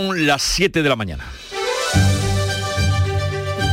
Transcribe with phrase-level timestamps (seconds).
[0.00, 1.24] Las 7 de la mañana.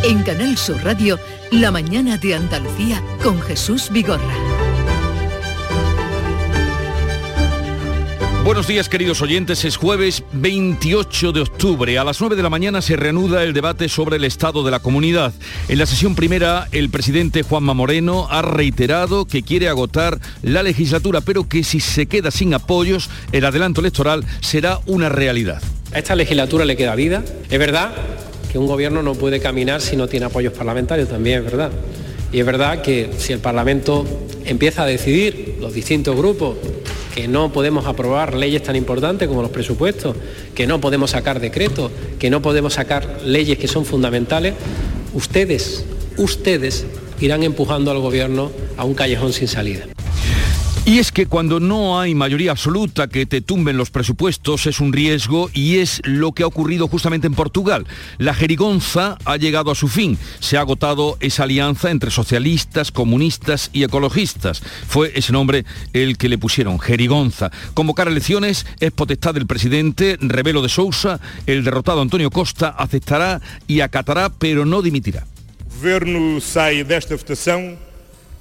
[0.03, 1.17] En Canal Sur Radio,
[1.51, 4.35] La mañana de Andalucía con Jesús Vigorra.
[8.43, 11.97] Buenos días queridos oyentes, es jueves 28 de octubre.
[11.97, 14.79] A las 9 de la mañana se reanuda el debate sobre el estado de la
[14.79, 15.33] comunidad.
[15.69, 21.21] En la sesión primera, el presidente Juanma Moreno ha reiterado que quiere agotar la legislatura,
[21.21, 25.61] pero que si se queda sin apoyos, el adelanto electoral será una realidad.
[25.93, 27.23] A esta legislatura le queda vida.
[27.49, 27.91] Es verdad
[28.51, 31.71] que un gobierno no puede caminar si no tiene apoyos parlamentarios, también es verdad.
[32.31, 34.05] Y es verdad que si el Parlamento
[34.45, 36.57] empieza a decidir, los distintos grupos,
[37.15, 40.15] que no podemos aprobar leyes tan importantes como los presupuestos,
[40.53, 44.53] que no podemos sacar decretos, que no podemos sacar leyes que son fundamentales,
[45.13, 45.85] ustedes,
[46.17, 46.85] ustedes
[47.19, 49.85] irán empujando al gobierno a un callejón sin salida.
[50.87, 54.93] Y es que cuando no hay mayoría absoluta que te tumben los presupuestos es un
[54.93, 57.85] riesgo y es lo que ha ocurrido justamente en Portugal.
[58.19, 60.17] La jerigonza ha llegado a su fin.
[60.39, 64.61] Se ha agotado esa alianza entre socialistas, comunistas y ecologistas.
[64.87, 67.51] Fue ese nombre el que le pusieron, jerigonza.
[67.73, 71.19] Convocar elecciones es potestad del presidente Rebelo de Sousa.
[71.47, 75.27] El derrotado Antonio Costa aceptará y acatará, pero no dimitirá.
[75.81, 77.77] Gobierno sai desta votação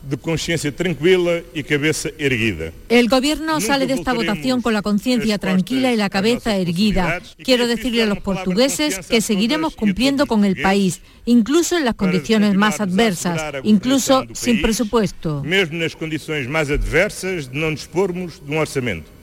[0.08, 2.72] de conciencia tranquila y cabeza erguida.
[2.88, 7.20] El gobierno sale de esta votación con la conciencia tranquila y la cabeza erguida.
[7.42, 12.54] Quiero decirle a los portugueses que seguiremos cumpliendo con el país, incluso en las condiciones
[12.54, 15.42] más adversas, incluso sin presupuesto.
[15.44, 19.15] Mesmo nas condições mais adversas de não dispormos de um orçamento.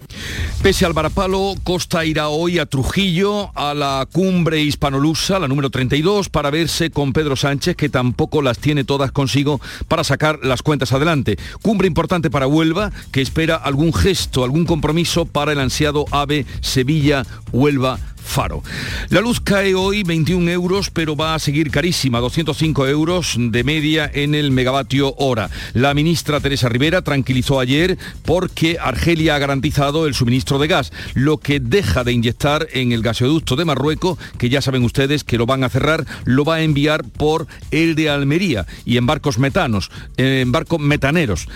[0.62, 6.30] Pese al varapalo, Costa irá hoy a Trujillo, a la cumbre hispanolusa, la número 32,
[6.30, 10.94] para verse con Pedro Sánchez, que tampoco las tiene todas consigo para sacar las cuentas
[10.94, 11.38] adelante.
[11.62, 18.00] Cumbre importante para Huelva, que espera algún gesto, algún compromiso para el ansiado AVE Sevilla-Huelva
[18.24, 18.64] Faro.
[19.10, 24.10] La luz cae hoy 21 euros, pero va a seguir carísima, 205 euros de media
[24.12, 25.50] en el megavatio hora.
[25.74, 31.38] La ministra Teresa Rivera tranquilizó ayer porque Argelia ha garantizado el suministro de gas, lo
[31.38, 35.46] que deja de inyectar en el gasoducto de Marruecos, que ya saben ustedes que lo
[35.46, 39.92] van a cerrar, lo va a enviar por el de Almería y en barcos metanos,
[40.18, 41.48] en barcos metaneros.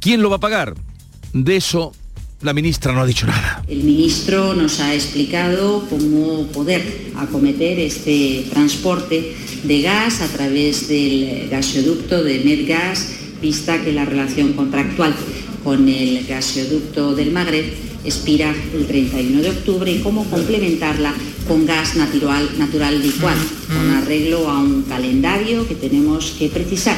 [0.00, 0.74] ¿Quién lo va a pagar?
[1.32, 1.92] De eso
[2.42, 3.64] la ministra no ha dicho nada.
[3.68, 11.48] El ministro nos ha explicado cómo poder acometer este transporte de gas a través del
[11.50, 13.08] gasoducto de Medgas,
[13.40, 15.14] vista que la relación contractual
[15.62, 17.64] con el gasoducto del Magreb
[18.04, 21.14] expira el 31 de octubre y cómo complementarla
[21.46, 26.96] con gas natural, natural licuado, con arreglo a un calendario que tenemos que precisar.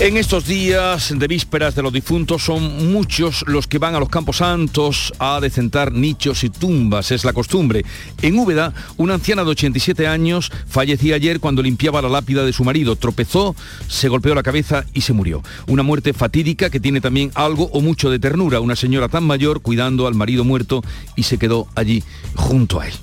[0.00, 4.08] En estos días de vísperas de los difuntos son muchos los que van a los
[4.08, 7.84] campos santos a decentar nichos y tumbas, es la costumbre.
[8.20, 12.64] En Úbeda, una anciana de 87 años fallecía ayer cuando limpiaba la lápida de su
[12.64, 12.96] marido.
[12.96, 13.54] Tropezó,
[13.86, 15.42] se golpeó la cabeza y se murió.
[15.68, 18.60] Una muerte fatídica que tiene también algo o mucho de ternura.
[18.60, 20.82] Una señora tan mayor cuidando al marido muerto
[21.14, 22.02] y se quedó allí
[22.34, 22.94] junto a él.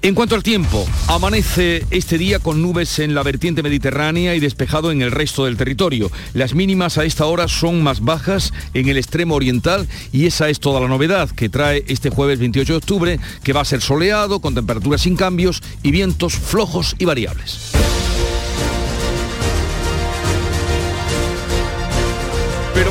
[0.00, 4.92] En cuanto al tiempo, amanece este día con nubes en la vertiente mediterránea y despejado
[4.92, 6.08] en el resto del territorio.
[6.34, 10.60] Las mínimas a esta hora son más bajas en el extremo oriental y esa es
[10.60, 14.38] toda la novedad que trae este jueves 28 de octubre, que va a ser soleado,
[14.38, 17.72] con temperaturas sin cambios y vientos flojos y variables.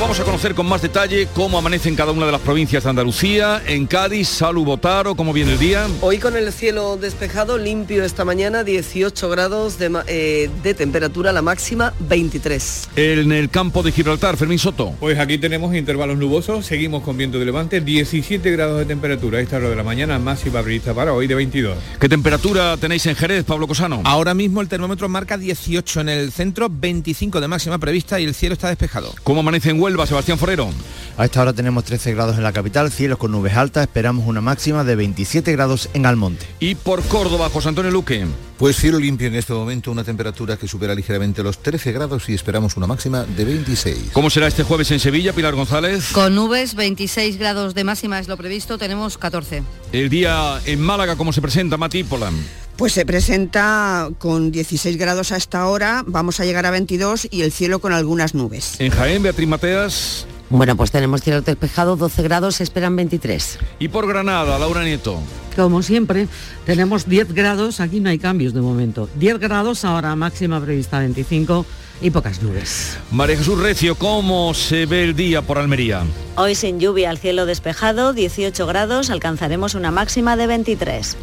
[0.08, 2.90] Vamos a conocer con más detalle cómo amanece en cada una de las provincias de
[2.90, 3.62] Andalucía.
[3.68, 5.86] En Cádiz, Salud Botaro, ¿cómo viene el día?
[6.00, 11.42] Hoy con el cielo despejado, limpio esta mañana, 18 grados de, eh, de temperatura, la
[11.42, 12.88] máxima 23.
[12.96, 14.94] En el campo de Gibraltar, Fermín Soto.
[14.98, 19.42] Pues aquí tenemos intervalos nubosos, seguimos con viento de levante, 17 grados de temperatura a
[19.42, 21.78] esta hora de la mañana, máxima prevista para hoy de 22.
[22.00, 24.04] ¿Qué temperatura tenéis en Jerez, Pablo Cosano?
[24.06, 28.34] Ahora mismo el termómetro marca 18 en el centro, 25 de máxima prevista y el
[28.34, 29.14] cielo está despejado.
[29.24, 30.70] ¿Cómo amanece en Huelva, Sebastián Forero?
[31.18, 34.40] A esta hora tenemos 13 grados en la capital, cielos con nubes altas, esperamos una
[34.40, 36.46] máxima de 27 grados en Almonte.
[36.60, 38.28] Y por Córdoba, José Antonio Luque.
[38.58, 42.34] Pues cielo limpio en este momento, una temperatura que supera ligeramente los 13 grados y
[42.34, 44.10] esperamos una máxima de 26.
[44.14, 46.12] ¿Cómo será este jueves en Sevilla, Pilar González?
[46.12, 49.62] Con nubes, 26 grados de máxima es lo previsto, tenemos 14.
[49.92, 52.34] El día en Málaga, ¿cómo se presenta, Mati Polan?
[52.78, 57.44] Pues se presenta con 16 grados a esta hora, vamos a llegar a 22 y
[57.44, 58.80] el cielo con algunas nubes.
[58.80, 60.26] En Jaén, Beatriz Mateas.
[60.50, 63.60] Bueno, pues tenemos cielo despejado, 12 grados, se esperan 23.
[63.80, 65.20] Y por Granada, Laura Nieto.
[65.56, 66.28] Como siempre,
[66.66, 69.10] tenemos 10 grados, aquí no hay cambios de momento.
[69.16, 71.66] 10 grados, ahora máxima prevista 25
[72.02, 72.98] y pocas nubes.
[73.12, 76.04] María Jesús Recio, ¿cómo se ve el día por Almería?
[76.36, 81.18] Hoy sin lluvia, al cielo despejado, 18 grados, alcanzaremos una máxima de 23.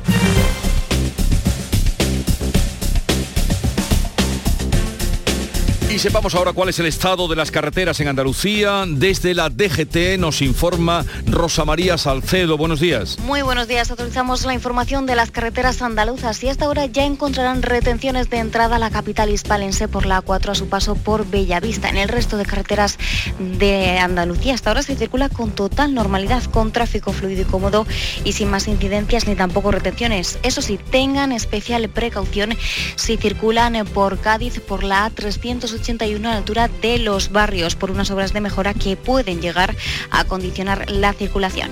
[5.94, 8.84] Y sepamos ahora cuál es el estado de las carreteras en Andalucía.
[8.84, 12.56] Desde la DGT nos informa Rosa María Salcedo.
[12.58, 13.16] Buenos días.
[13.20, 13.92] Muy buenos días.
[13.92, 18.74] Actualizamos la información de las carreteras andaluzas y hasta ahora ya encontrarán retenciones de entrada
[18.74, 21.90] a la capital hispalense por la A4 a su paso por Bellavista.
[21.90, 22.98] En el resto de carreteras
[23.38, 27.86] de Andalucía hasta ahora se circula con total normalidad, con tráfico fluido y cómodo
[28.24, 30.40] y sin más incidencias ni tampoco retenciones.
[30.42, 32.52] Eso sí, tengan especial precaución
[32.96, 37.90] si circulan por Cádiz por la A380 81 a la altura de los barrios por
[37.90, 39.76] unas obras de mejora que pueden llegar
[40.10, 41.70] a condicionar la circulación.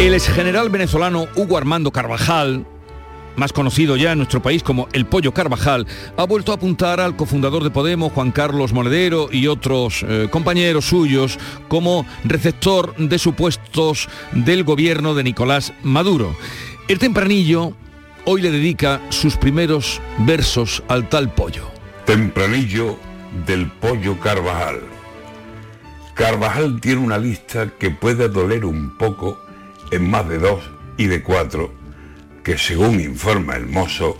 [0.00, 2.66] El exgeneral venezolano Hugo Armando Carvajal,
[3.36, 5.86] más conocido ya en nuestro país como el Pollo Carvajal,
[6.16, 10.86] ha vuelto a apuntar al cofundador de Podemos, Juan Carlos Monedero, y otros eh, compañeros
[10.86, 11.38] suyos
[11.68, 16.34] como receptor de supuestos del gobierno de Nicolás Maduro.
[16.88, 17.72] El tempranillo
[18.24, 21.70] hoy le dedica sus primeros versos al tal pollo.
[22.04, 22.96] Tempranillo
[23.46, 24.80] del Pollo Carvajal.
[26.14, 29.38] Carvajal tiene una lista que puede doler un poco
[29.90, 30.62] en más de dos
[30.96, 31.72] y de cuatro
[32.44, 34.18] que según informa el mozo,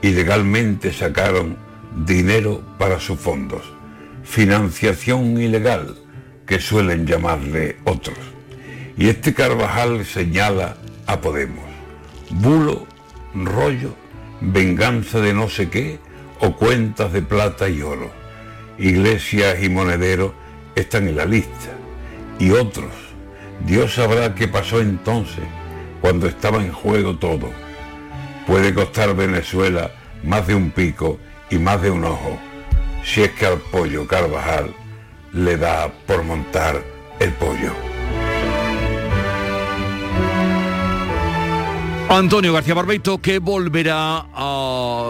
[0.00, 1.58] ilegalmente sacaron
[2.06, 3.62] dinero para sus fondos,
[4.24, 5.94] financiación ilegal,
[6.46, 8.18] que suelen llamarle otros.
[8.96, 11.66] Y este Carvajal señala a Podemos,
[12.30, 12.86] bulo,
[13.34, 13.94] rollo,
[14.40, 15.98] venganza de no sé qué
[16.40, 18.10] o cuentas de plata y oro.
[18.78, 20.32] Iglesias y monederos
[20.74, 21.76] están en la lista.
[22.38, 22.92] Y otros,
[23.66, 25.44] Dios sabrá qué pasó entonces,
[26.00, 27.65] cuando estaba en juego todo
[28.46, 29.90] puede costar Venezuela
[30.22, 31.18] más de un pico
[31.50, 32.38] y más de un ojo,
[33.04, 34.74] si es que al pollo Carvajal
[35.32, 36.82] le da por montar
[37.20, 37.95] el pollo.
[42.08, 44.26] Antonio García Barbeito que volverá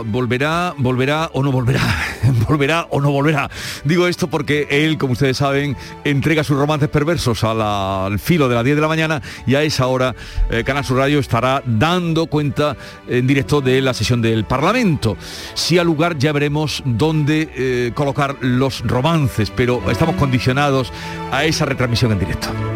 [0.06, 1.82] volverá volverá o no volverá
[2.48, 3.50] volverá o no volverá.
[3.84, 8.64] Digo esto porque él como ustedes saben entrega sus romances perversos al filo de las
[8.64, 10.14] 10 de la mañana y a esa hora
[10.50, 12.76] eh, Canal Sur Radio estará dando cuenta
[13.06, 15.18] en directo de la sesión del Parlamento.
[15.52, 20.92] Si al lugar ya veremos dónde eh, colocar los romances pero estamos condicionados
[21.30, 22.75] a esa retransmisión en directo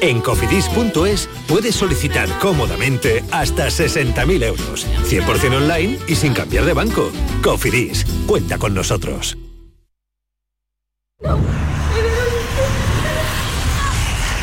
[0.00, 7.12] En cofidis.es puedes solicitar cómodamente hasta 60.000 euros, 100% online y sin cambiar de banco.
[7.42, 9.36] Cofidis, cuenta con nosotros.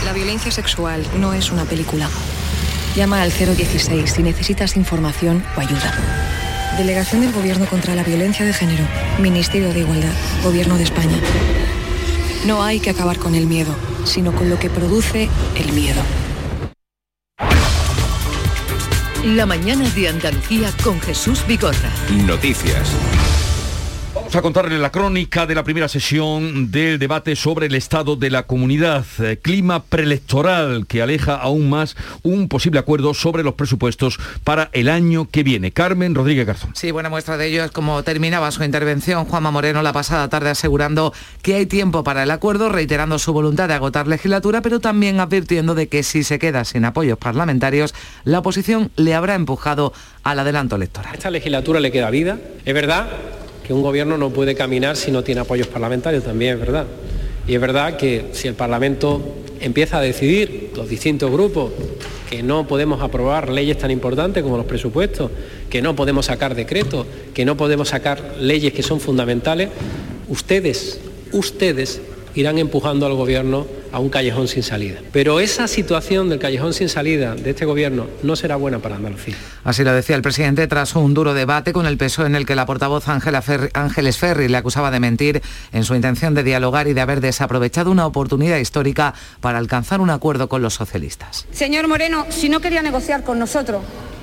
[0.05, 2.09] La violencia sexual no es una película.
[2.95, 5.93] Llama al 016 si necesitas información o ayuda.
[6.77, 8.85] Delegación del Gobierno contra la Violencia de Género.
[9.19, 10.13] Ministerio de Igualdad.
[10.43, 11.19] Gobierno de España.
[12.45, 16.01] No hay que acabar con el miedo, sino con lo que produce el miedo.
[19.25, 21.91] La mañana de Andalucía con Jesús Vigorra.
[22.25, 22.89] Noticias.
[24.29, 28.29] Vamos a contarle la crónica de la primera sesión del debate sobre el estado de
[28.29, 34.19] la comunidad, eh, clima preelectoral que aleja aún más un posible acuerdo sobre los presupuestos
[34.43, 35.71] para el año que viene.
[35.71, 36.75] Carmen Rodríguez Garzón.
[36.75, 40.51] Sí, buena muestra de ello es como terminaba su intervención Juanma Moreno la pasada tarde
[40.51, 45.19] asegurando que hay tiempo para el acuerdo, reiterando su voluntad de agotar legislatura, pero también
[45.19, 47.95] advirtiendo de que si se queda sin apoyos parlamentarios,
[48.25, 51.15] la oposición le habrá empujado al adelanto electoral.
[51.15, 53.09] Esta legislatura le queda vida, es verdad
[53.69, 56.87] que un gobierno no puede caminar si no tiene apoyos parlamentarios, también es verdad.
[57.47, 59.21] Y es verdad que si el Parlamento
[59.59, 61.71] empieza a decidir, los distintos grupos,
[62.27, 65.29] que no podemos aprobar leyes tan importantes como los presupuestos,
[65.69, 69.69] que no podemos sacar decretos, que no podemos sacar leyes que son fundamentales,
[70.29, 70.99] ustedes,
[71.31, 72.01] ustedes
[72.33, 74.99] irán empujando al gobierno a un callejón sin salida.
[75.11, 79.35] Pero esa situación del callejón sin salida de este gobierno no será buena para Andalucía.
[79.63, 82.55] Así lo decía el presidente tras un duro debate con el PSOE en el que
[82.55, 83.43] la portavoz Ángela
[83.73, 85.41] Ángeles Ferri le acusaba de mentir
[85.71, 90.09] en su intención de dialogar y de haber desaprovechado una oportunidad histórica para alcanzar un
[90.09, 91.45] acuerdo con los socialistas.
[91.51, 93.81] Señor Moreno, si no quería negociar con nosotros,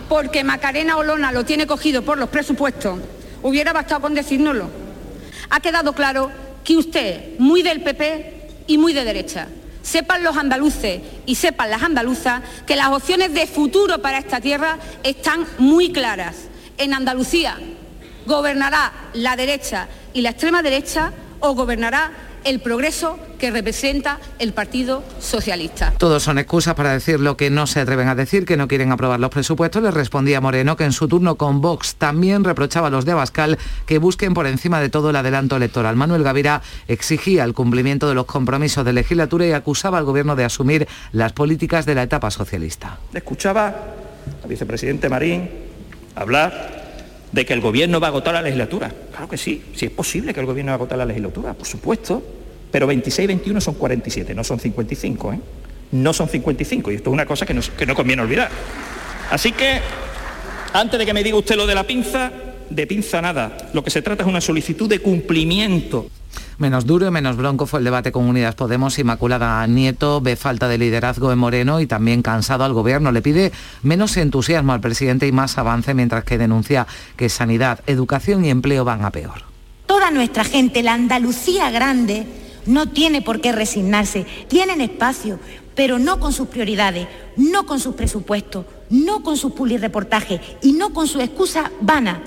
[0.08, 3.00] porque Macarena Olona lo tiene cogido por los presupuestos,
[3.42, 4.70] hubiera bastado con decírnoslo.
[5.50, 6.30] Ha quedado claro
[6.64, 8.36] que usted, muy del PP
[8.66, 9.49] y muy de derecha,
[9.82, 14.78] sepan los andaluces y sepan las andaluzas que las opciones de futuro para esta tierra
[15.02, 16.37] están muy claras.
[16.78, 17.58] En Andalucía
[18.26, 22.11] gobernará la derecha y la extrema derecha o gobernará
[22.46, 25.92] el progreso que representa el Partido Socialista.
[25.98, 28.92] Todos son excusas para decir lo que no se atreven a decir, que no quieren
[28.92, 29.82] aprobar los presupuestos.
[29.82, 33.58] Le respondía Moreno que en su turno con Vox también reprochaba a los de Abascal
[33.84, 35.96] que busquen por encima de todo el adelanto electoral.
[35.96, 40.44] Manuel Gavira exigía el cumplimiento de los compromisos de legislatura y acusaba al gobierno de
[40.44, 43.00] asumir las políticas de la etapa socialista.
[43.12, 43.74] Escuchaba
[44.42, 45.50] al vicepresidente Marín
[46.14, 46.86] hablar
[47.37, 48.90] de que el gobierno va a agotar la legislatura.
[49.11, 51.66] Claro que sí, sí es posible que el gobierno va a agotar la legislatura, por
[51.66, 52.23] supuesto,
[52.73, 55.40] pero 26 21 son 47, no son 55, ¿eh?
[55.93, 58.49] No son 55, y esto es una cosa que que no conviene olvidar.
[59.31, 59.81] Así que,
[60.73, 62.33] antes de que me diga usted lo de la pinza,
[62.71, 63.55] de pinza nada.
[63.75, 66.09] Lo que se trata es una solicitud de cumplimiento
[66.58, 68.98] Menos duro y menos bronco fue el debate con Unidas Podemos.
[68.98, 73.12] Inmaculada Nieto ve falta de liderazgo en Moreno y también cansado al gobierno.
[73.12, 76.86] Le pide menos entusiasmo al presidente y más avance, mientras que denuncia
[77.16, 79.42] que sanidad, educación y empleo van a peor.
[79.84, 82.26] Toda nuestra gente, la Andalucía grande,
[82.64, 84.25] no tiene por qué resignarse.
[84.48, 85.38] Tienen espacio,
[85.75, 90.94] pero no con sus prioridades, no con sus presupuestos, no con sus reportajes y no
[90.94, 92.22] con su excusa vana.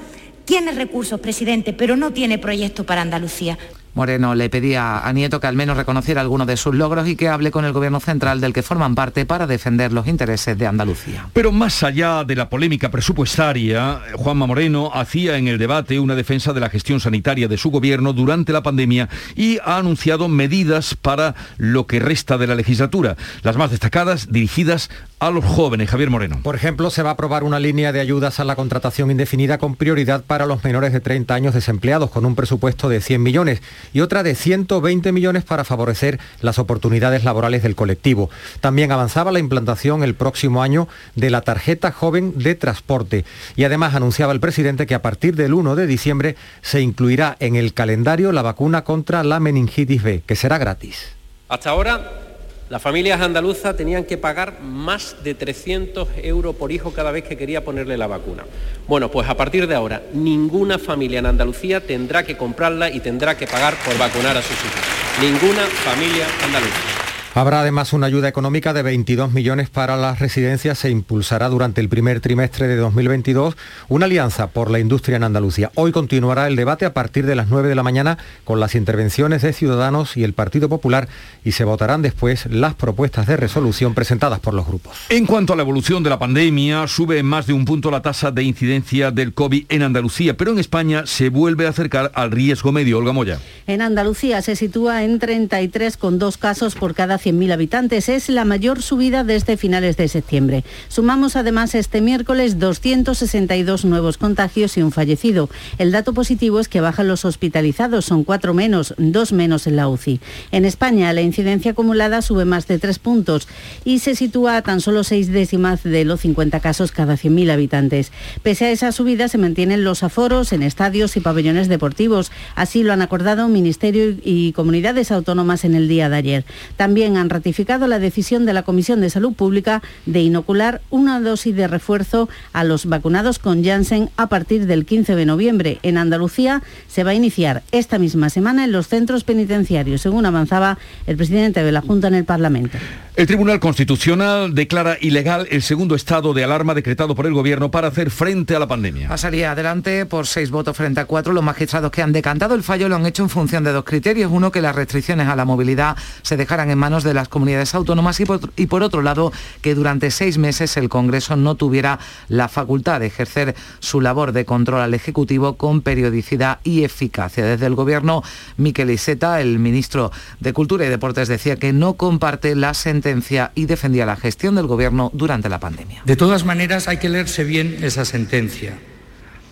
[0.46, 3.58] Tiene recursos, presidente, pero no tiene proyecto para Andalucía.
[4.00, 7.28] Moreno le pedía a Nieto que al menos reconociera algunos de sus logros y que
[7.28, 11.28] hable con el gobierno central del que forman parte para defender los intereses de Andalucía.
[11.34, 16.54] Pero más allá de la polémica presupuestaria, Juanma Moreno hacía en el debate una defensa
[16.54, 21.36] de la gestión sanitaria de su gobierno durante la pandemia y ha anunciado medidas para
[21.58, 24.90] lo que resta de la legislatura, las más destacadas dirigidas
[25.20, 25.90] a los jóvenes.
[25.90, 26.40] Javier Moreno.
[26.42, 29.76] Por ejemplo, se va a aprobar una línea de ayudas a la contratación indefinida con
[29.76, 33.62] prioridad para los menores de 30 años desempleados con un presupuesto de 100 millones
[33.94, 38.30] y otra de 120 millones para favorecer las oportunidades laborales del colectivo.
[38.62, 43.96] También avanzaba la implantación el próximo año de la tarjeta joven de transporte y además
[43.96, 48.32] anunciaba el presidente que a partir del 1 de diciembre se incluirá en el calendario
[48.32, 51.16] la vacuna contra la meningitis B, que será gratis.
[51.48, 52.29] Hasta ahora
[52.70, 57.36] las familias andaluzas tenían que pagar más de 300 euros por hijo cada vez que
[57.36, 58.46] quería ponerle la vacuna.
[58.88, 63.36] Bueno, pues a partir de ahora, ninguna familia en Andalucía tendrá que comprarla y tendrá
[63.36, 64.82] que pagar por vacunar a sus hijos.
[65.20, 67.09] Ninguna familia andaluza.
[67.36, 70.80] Habrá además una ayuda económica de 22 millones para las residencias.
[70.80, 73.56] Se impulsará durante el primer trimestre de 2022
[73.88, 75.72] una alianza por la industria en Andalucía.
[75.76, 79.44] Hoy continuará el debate a partir de las 9 de la mañana con las intervenciones
[79.44, 81.08] de Ciudadanos y el Partido Popular
[81.46, 84.98] y se votarán después las propuestas de resolución presentadas por los grupos.
[85.10, 88.02] En cuanto a la evolución de la pandemia, sube en más de un punto la
[88.02, 92.32] tasa de incidencia del COVID en Andalucía, pero en España se vuelve a acercar al
[92.32, 92.98] riesgo medio.
[92.98, 93.40] Olga Moya.
[93.68, 98.10] En Andalucía se sitúa en 33 con dos casos por cada 100.000 habitantes.
[98.10, 100.64] Es la mayor subida desde finales de septiembre.
[100.88, 105.50] Sumamos además este miércoles 262 nuevos contagios y un fallecido.
[105.78, 109.88] El dato positivo es que bajan los hospitalizados, son cuatro menos, dos menos en la
[109.88, 110.20] UCI.
[110.52, 113.48] En España la incidencia acumulada sube más de tres puntos
[113.86, 118.12] y se sitúa a tan solo seis décimas de los 50 casos cada 100.000 habitantes.
[118.44, 122.32] Pese a esa subida se mantienen los aforos en estadios y pabellones deportivos.
[122.56, 126.46] Así lo han acordado Ministerio y comunidades autónomas en el día de ayer.
[126.78, 131.56] También han ratificado la decisión de la Comisión de Salud Pública de inocular una dosis
[131.56, 135.80] de refuerzo a los vacunados con Janssen a partir del 15 de noviembre.
[135.84, 140.78] En Andalucía se va a iniciar esta misma semana en los centros penitenciarios, según avanzaba
[141.08, 142.78] el presidente de la Junta en el Parlamento.
[143.16, 147.90] El Tribunal Constitucional declara ilegal el segundo estado de alarma decretado por el Gobierno para
[147.90, 149.10] hacer frente a la pandemia.
[149.10, 151.34] Pasaría adelante por seis votos frente a cuatro.
[151.34, 154.32] Los magistrados que han decantado el fallo lo han hecho en función de dos criterios.
[154.32, 158.20] Uno, que las restricciones a la movilidad se dejaran en manos de las comunidades autónomas
[158.20, 163.08] y por, otro lado, que durante seis meses el Congreso no tuviera la facultad de
[163.08, 167.46] ejercer su labor de control al Ejecutivo con periodicidad y eficacia.
[167.46, 168.24] Desde el Gobierno,
[168.58, 173.66] Miquel Iseta, el ministro de Cultura y Deportes, decía que no comparte la sentencia y
[173.66, 176.02] defendía la gestión del gobierno durante la pandemia.
[176.06, 178.78] De todas maneras, hay que leerse bien esa sentencia,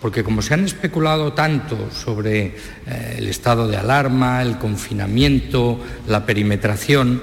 [0.00, 2.54] porque como se han especulado tanto sobre
[2.86, 7.20] eh, el estado de alarma, el confinamiento, la perimetración,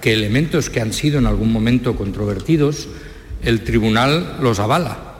[0.00, 2.88] que elementos que han sido en algún momento controvertidos,
[3.42, 5.15] el tribunal los avala.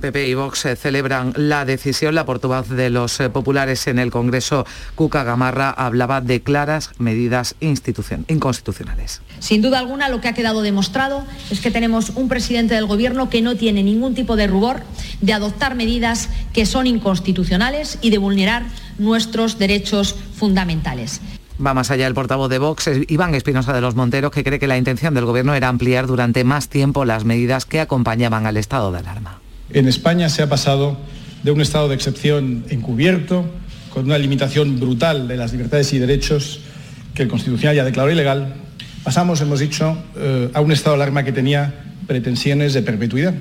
[0.00, 2.14] PP y Vox eh, celebran la decisión.
[2.14, 4.64] La portavoz de los eh, populares en el Congreso,
[4.94, 9.20] Cuca Gamarra, hablaba de claras medidas inconstitucionales.
[9.40, 13.28] Sin duda alguna, lo que ha quedado demostrado es que tenemos un presidente del Gobierno
[13.28, 14.82] que no tiene ningún tipo de rubor
[15.20, 18.64] de adoptar medidas que son inconstitucionales y de vulnerar
[18.98, 21.20] nuestros derechos fundamentales.
[21.64, 24.68] Va más allá el portavoz de Vox, Iván Espinosa de los Monteros, que cree que
[24.68, 28.92] la intención del Gobierno era ampliar durante más tiempo las medidas que acompañaban al estado
[28.92, 29.40] de alarma.
[29.72, 30.96] En España se ha pasado
[31.42, 33.44] de un estado de excepción encubierto,
[33.90, 36.60] con una limitación brutal de las libertades y derechos
[37.14, 38.54] que el Constitucional ya declaró ilegal,
[39.02, 41.74] pasamos, hemos dicho, eh, a un estado de alarma que tenía
[42.06, 43.34] pretensiones de perpetuidad.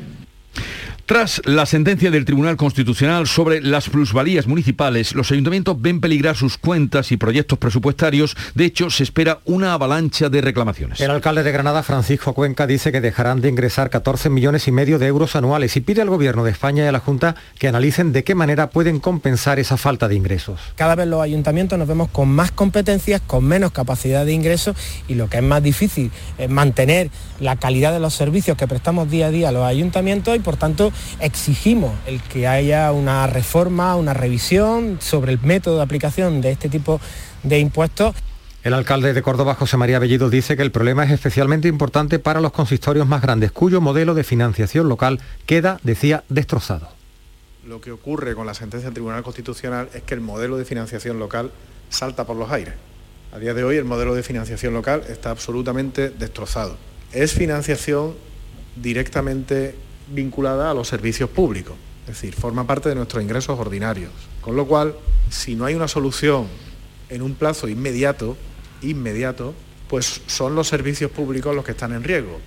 [1.07, 6.57] Tras la sentencia del Tribunal Constitucional sobre las plusvalías municipales, los ayuntamientos ven peligrar sus
[6.57, 8.35] cuentas y proyectos presupuestarios.
[8.55, 10.99] De hecho, se espera una avalancha de reclamaciones.
[10.99, 14.99] El alcalde de Granada, Francisco Cuenca, dice que dejarán de ingresar 14 millones y medio
[14.99, 18.11] de euros anuales y pide al Gobierno de España y a la Junta que analicen
[18.11, 20.59] de qué manera pueden compensar esa falta de ingresos.
[20.75, 24.75] Cada vez los ayuntamientos nos vemos con más competencias, con menos capacidad de ingresos
[25.07, 29.09] y lo que es más difícil es mantener la calidad de los servicios que prestamos
[29.09, 33.95] día a día a los ayuntamientos y por tanto exigimos el que haya una reforma,
[33.95, 36.99] una revisión sobre el método de aplicación de este tipo
[37.43, 38.15] de impuestos.
[38.63, 42.41] El alcalde de Córdoba, José María Bellido, dice que el problema es especialmente importante para
[42.41, 46.89] los consistorios más grandes, cuyo modelo de financiación local queda, decía, destrozado.
[47.65, 51.19] Lo que ocurre con la sentencia del Tribunal Constitucional es que el modelo de financiación
[51.19, 51.51] local
[51.89, 52.73] salta por los aires.
[53.31, 56.77] A día de hoy el modelo de financiación local está absolutamente destrozado.
[57.11, 58.15] Es financiación
[58.75, 59.75] directamente
[60.09, 64.11] vinculada a los servicios públicos, es decir, forma parte de nuestros ingresos ordinarios.
[64.41, 64.95] Con lo cual,
[65.29, 66.47] si no hay una solución
[67.09, 68.37] en un plazo inmediato,
[68.81, 69.53] inmediato,
[69.89, 72.39] pues son los servicios públicos los que están en riesgo.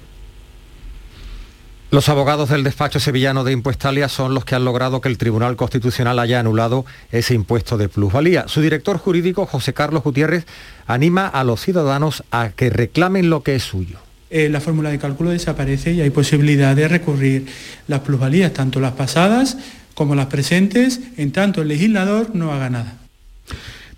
[1.90, 5.57] Los abogados del despacho sevillano de Impuestalia son los que han logrado que el Tribunal
[5.57, 8.47] Constitucional haya anulado ese impuesto de plusvalía.
[8.47, 10.47] Su director jurídico, José Carlos Gutiérrez,
[10.87, 13.99] anima a los ciudadanos a que reclamen lo que es suyo.
[14.31, 17.47] Eh, la fórmula de cálculo desaparece y hay posibilidad de recurrir
[17.88, 19.59] las plusvalías, tanto las pasadas
[19.95, 22.99] como las presentes, en tanto el legislador no haga nada.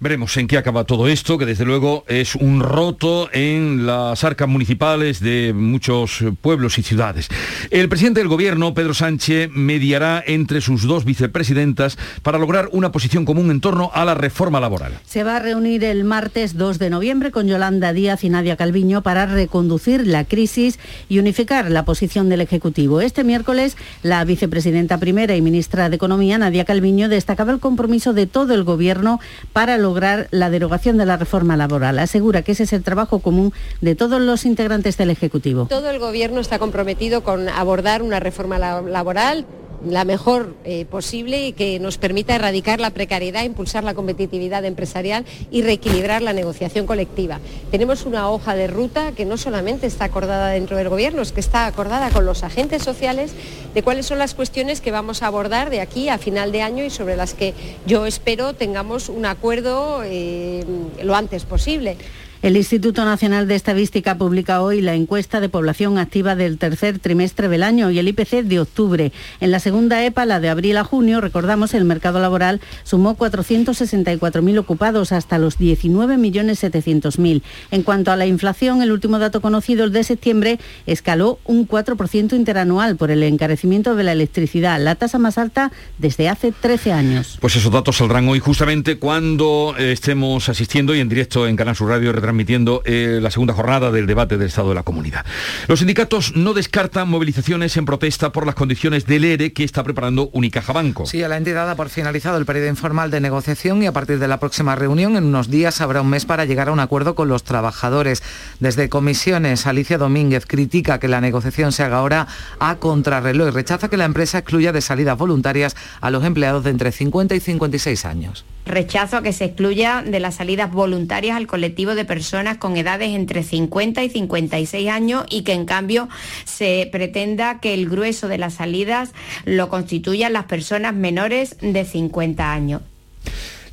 [0.03, 4.49] Veremos en qué acaba todo esto, que desde luego es un roto en las arcas
[4.49, 7.29] municipales de muchos pueblos y ciudades.
[7.71, 13.25] El presidente del gobierno, Pedro Sánchez, mediará entre sus dos vicepresidentas para lograr una posición
[13.25, 14.95] común en torno a la reforma laboral.
[15.07, 19.03] Se va a reunir el martes 2 de noviembre con Yolanda Díaz y Nadia Calviño
[19.03, 23.01] para reconducir la crisis y unificar la posición del Ejecutivo.
[23.03, 28.27] Este miércoles, la vicepresidenta primera y ministra de Economía, Nadia Calviño, destacaba el compromiso de
[28.27, 29.21] todo el gobierno
[29.53, 31.99] para lograr lograr la derogación de la reforma laboral.
[31.99, 33.53] Asegura que ese es el trabajo común
[33.83, 35.67] de todos los integrantes del Ejecutivo.
[35.69, 39.45] Todo el Gobierno está comprometido con abordar una reforma laboral
[39.87, 45.25] la mejor eh, posible y que nos permita erradicar la precariedad, impulsar la competitividad empresarial
[45.51, 47.41] y reequilibrar la negociación colectiva.
[47.71, 51.41] Tenemos una hoja de ruta que no solamente está acordada dentro del Gobierno, es que
[51.41, 53.33] está acordada con los agentes sociales
[53.75, 56.85] de cuáles son las cuestiones que vamos a abordar de aquí a final de año
[56.85, 57.55] y sobre las que
[57.87, 60.65] yo espero tengamos un acuerdo eh,
[61.03, 61.97] lo antes posible.
[62.43, 67.49] El Instituto Nacional de Estadística publica hoy la encuesta de población activa del tercer trimestre
[67.49, 69.13] del año y el IPC de octubre.
[69.39, 74.59] En la segunda EPA, la de abril a junio, recordamos, el mercado laboral sumó 464.000
[74.59, 77.43] ocupados hasta los 19.700.000.
[77.71, 82.35] En cuanto a la inflación, el último dato conocido, el de septiembre, escaló un 4%
[82.35, 87.39] interanual por el encarecimiento de la electricidad, la tasa más alta desde hace 13 años.
[87.41, 91.89] Pues esos datos saldrán hoy justamente cuando estemos asistiendo y en directo en Canal Sur
[91.89, 95.27] Radio transmitiendo eh, la segunda jornada del debate del Estado de la Comunidad.
[95.69, 100.31] Los sindicatos no descartan movilizaciones en protesta por las condiciones del ERE que está preparando
[100.33, 101.05] Unicaja Banco.
[101.05, 104.19] Sí, a la entidad ha por finalizado el periodo informal de negociación y a partir
[104.19, 107.15] de la próxima reunión, en unos días, habrá un mes para llegar a un acuerdo
[107.15, 108.23] con los trabajadores.
[108.61, 112.29] Desde comisiones, Alicia Domínguez critica que la negociación se haga ahora
[112.61, 116.71] a contrarreloj y rechaza que la empresa excluya de salidas voluntarias a los empleados de
[116.71, 118.47] entre 50 y 56 años.
[118.65, 123.11] Rechazo a que se excluya de las salidas voluntarias al colectivo de personas con edades
[123.11, 126.09] entre 50 y 56 años y que en cambio
[126.45, 129.13] se pretenda que el grueso de las salidas
[129.45, 132.83] lo constituyan las personas menores de 50 años.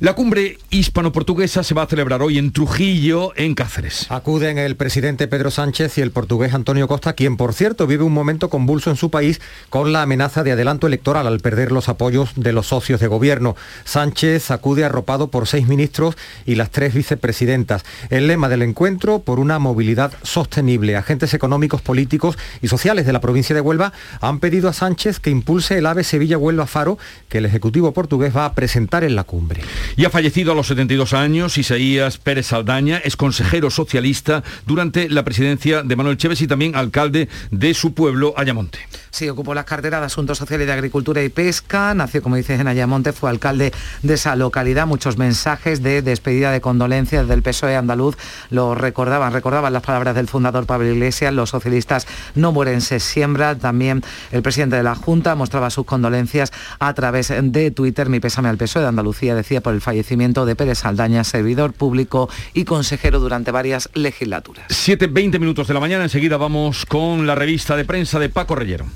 [0.00, 4.06] La cumbre hispano-portuguesa se va a celebrar hoy en Trujillo, en Cáceres.
[4.08, 8.14] Acuden el presidente Pedro Sánchez y el portugués Antonio Costa, quien por cierto vive un
[8.14, 12.30] momento convulso en su país con la amenaza de adelanto electoral al perder los apoyos
[12.34, 13.56] de los socios de gobierno.
[13.84, 17.84] Sánchez acude arropado por seis ministros y las tres vicepresidentas.
[18.08, 20.96] El lema del encuentro, por una movilidad sostenible.
[20.96, 25.28] Agentes económicos, políticos y sociales de la provincia de Huelva han pedido a Sánchez que
[25.28, 26.96] impulse el AVE Sevilla-Huelva Faro
[27.28, 29.60] que el Ejecutivo portugués va a presentar en la cumbre.
[29.96, 35.24] Y ha fallecido a los 72 años Isaías Pérez Saldaña, es consejero socialista durante la
[35.24, 38.78] presidencia de Manuel Chévez y también alcalde de su pueblo, Ayamonte.
[39.10, 42.68] Sí, ocupó las carteras de Asuntos Sociales de Agricultura y Pesca, nació, como dices, en
[42.68, 44.86] Ayamonte, fue alcalde de esa localidad.
[44.86, 48.16] Muchos mensajes de despedida de condolencias del PSOE andaluz
[48.50, 53.56] lo recordaban, recordaban las palabras del fundador Pablo Iglesias, los socialistas no mueren, se siembra.
[53.56, 58.08] También el presidente de la Junta mostraba sus condolencias a través de Twitter.
[58.08, 62.30] Mi pésame al PSOE de Andalucía, decía por el fallecimiento de Pérez Saldaña, servidor público
[62.54, 64.66] y consejero durante varias legislaturas.
[64.68, 68.86] 7.20 minutos de la mañana, enseguida vamos con la revista de prensa de Paco Reyero.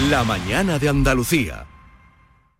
[0.00, 1.66] La mañana de Andalucía.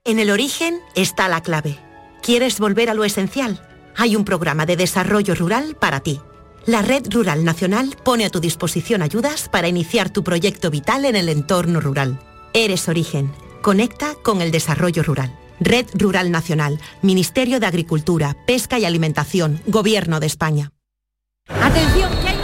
[0.05, 1.81] En el origen está la clave.
[2.23, 3.61] ¿Quieres volver a lo esencial?
[3.97, 6.21] Hay un programa de desarrollo rural para ti.
[6.65, 11.17] La Red Rural Nacional pone a tu disposición ayudas para iniciar tu proyecto vital en
[11.17, 12.21] el entorno rural.
[12.53, 13.33] Eres origen.
[13.63, 15.37] Conecta con el desarrollo rural.
[15.59, 20.71] Red Rural Nacional, Ministerio de Agricultura, Pesca y Alimentación, Gobierno de España.
[21.49, 22.13] Atención,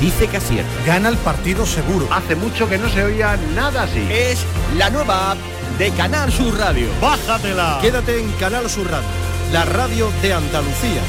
[0.00, 0.70] dice que acierta.
[0.86, 2.08] Gana el partido seguro.
[2.12, 4.06] Hace mucho que no se oía nada así.
[4.10, 4.44] Es
[4.76, 5.38] la nueva app
[5.78, 6.88] de Canal Sur Radio.
[7.00, 7.78] Bájatela.
[7.80, 9.08] Quédate en Canal Sur Radio,
[9.52, 11.02] la radio de Andalucía.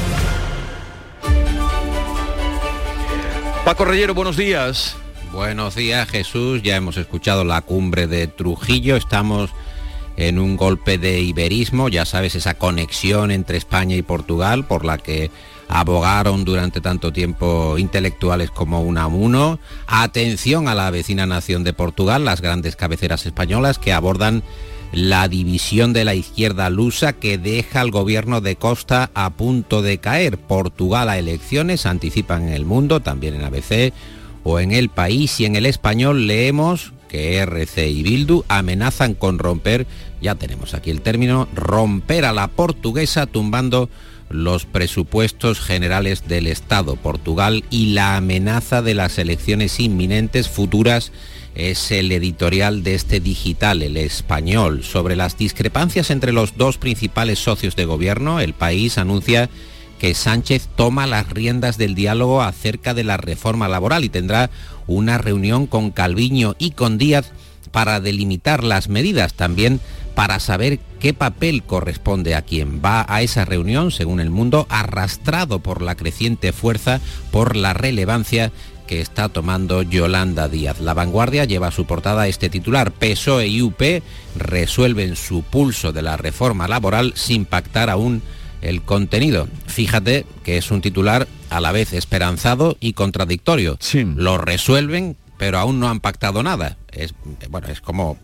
[3.64, 4.96] Paco Reyero, buenos días.
[5.32, 6.62] Buenos días, Jesús.
[6.62, 8.96] Ya hemos escuchado la cumbre de Trujillo.
[8.96, 9.50] Estamos
[10.16, 14.98] en un golpe de iberismo, ya sabes, esa conexión entre España y Portugal por la
[14.98, 15.30] que
[15.68, 19.58] abogaron durante tanto tiempo intelectuales como Unamuno.
[19.86, 24.42] Atención a la vecina nación de Portugal, las grandes cabeceras españolas que abordan
[24.92, 29.98] la división de la izquierda lusa que deja al gobierno de Costa a punto de
[29.98, 30.38] caer.
[30.38, 33.92] Portugal a elecciones, anticipan en el mundo, también en ABC
[34.44, 39.38] o en el país y en el español leemos que RC y Bildu amenazan con
[39.38, 39.86] romper,
[40.20, 43.88] ya tenemos aquí el término, romper a la portuguesa tumbando
[44.28, 46.96] los presupuestos generales del Estado.
[46.96, 51.12] Portugal y la amenaza de las elecciones inminentes futuras
[51.54, 54.84] es el editorial de este digital, el español.
[54.84, 59.48] Sobre las discrepancias entre los dos principales socios de gobierno, el país anuncia
[59.98, 64.50] que Sánchez toma las riendas del diálogo acerca de la reforma laboral y tendrá
[64.86, 67.32] una reunión con Calviño y con Díaz
[67.72, 69.80] para delimitar las medidas, también
[70.16, 75.60] para saber qué papel corresponde a quien va a esa reunión, según el mundo, arrastrado
[75.60, 77.00] por la creciente fuerza,
[77.30, 78.50] por la relevancia
[78.86, 80.80] que está tomando Yolanda Díaz.
[80.80, 82.92] La vanguardia lleva a su portada este titular.
[82.92, 83.82] PSOE y UP
[84.36, 88.22] resuelven su pulso de la reforma laboral sin pactar aún
[88.62, 89.48] el contenido.
[89.66, 93.76] Fíjate que es un titular a la vez esperanzado y contradictorio.
[94.16, 96.76] Lo resuelven, pero aún no han pactado nada.
[96.92, 97.14] Es,
[97.50, 98.18] bueno, es como,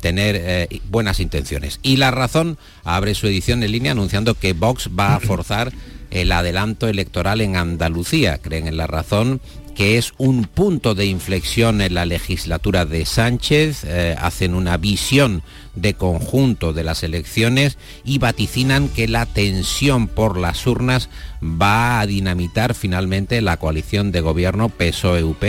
[0.00, 1.80] tener eh, buenas intenciones.
[1.82, 5.72] Y La Razón abre su edición en línea anunciando que Vox va a forzar
[6.10, 8.38] el adelanto electoral en Andalucía.
[8.38, 9.40] Creen en La Razón
[9.74, 15.42] que es un punto de inflexión en la legislatura de Sánchez, eh, hacen una visión
[15.74, 21.08] de conjunto de las elecciones y vaticinan que la tensión por las urnas
[21.42, 25.42] va a dinamitar finalmente la coalición de gobierno PSOE-UP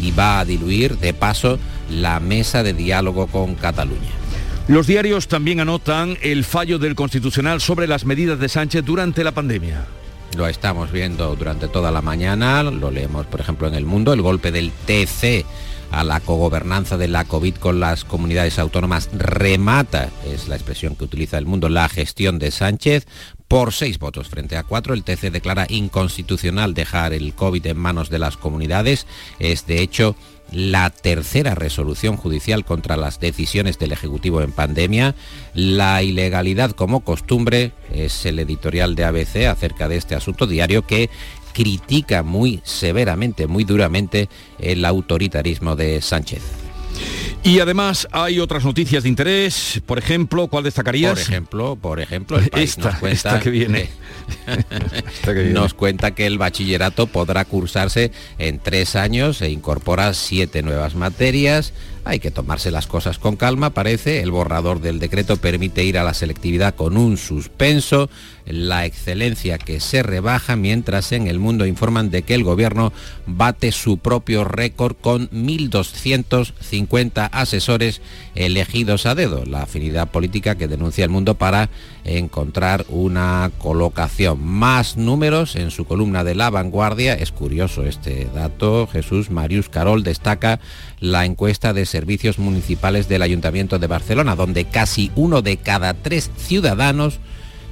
[0.00, 1.58] y va a diluir de paso
[1.90, 4.10] la mesa de diálogo con Cataluña.
[4.66, 9.32] Los diarios también anotan el fallo del Constitucional sobre las medidas de Sánchez durante la
[9.32, 9.84] pandemia.
[10.36, 14.22] Lo estamos viendo durante toda la mañana, lo leemos por ejemplo en El Mundo, el
[14.22, 15.44] golpe del TC
[15.94, 21.04] a la cogobernanza de la COVID con las comunidades autónomas remata, es la expresión que
[21.04, 23.06] utiliza el mundo, la gestión de Sánchez.
[23.48, 28.10] Por seis votos frente a cuatro, el TC declara inconstitucional dejar el COVID en manos
[28.10, 29.06] de las comunidades.
[29.38, 30.16] Es de hecho
[30.50, 35.14] la tercera resolución judicial contra las decisiones del Ejecutivo en pandemia.
[35.54, 41.10] La ilegalidad como costumbre es el editorial de ABC acerca de este asunto diario que
[41.54, 46.42] critica muy severamente, muy duramente el autoritarismo de Sánchez.
[47.42, 51.12] Y además hay otras noticias de interés, por ejemplo, ¿cuál destacarías?
[51.12, 53.90] Por ejemplo, por ejemplo, el país esta, nos cuenta esta que viene.
[55.24, 55.50] que viene.
[55.50, 61.74] Nos cuenta que el bachillerato podrá cursarse en tres años e incorpora siete nuevas materias.
[62.06, 64.20] Hay que tomarse las cosas con calma, parece.
[64.20, 68.10] El borrador del decreto permite ir a la selectividad con un suspenso,
[68.44, 72.92] la excelencia que se rebaja, mientras en el mundo informan de que el gobierno
[73.26, 78.02] bate su propio récord con 1.250 asesores
[78.34, 81.70] elegidos a dedo, la afinidad política que denuncia el mundo para
[82.04, 84.44] encontrar una colocación.
[84.44, 87.14] Más números en su columna de La Vanguardia.
[87.14, 88.86] Es curioso este dato.
[88.86, 90.60] Jesús Marius Carol destaca
[91.00, 96.30] la encuesta de servicios municipales del Ayuntamiento de Barcelona, donde casi uno de cada tres
[96.36, 97.18] ciudadanos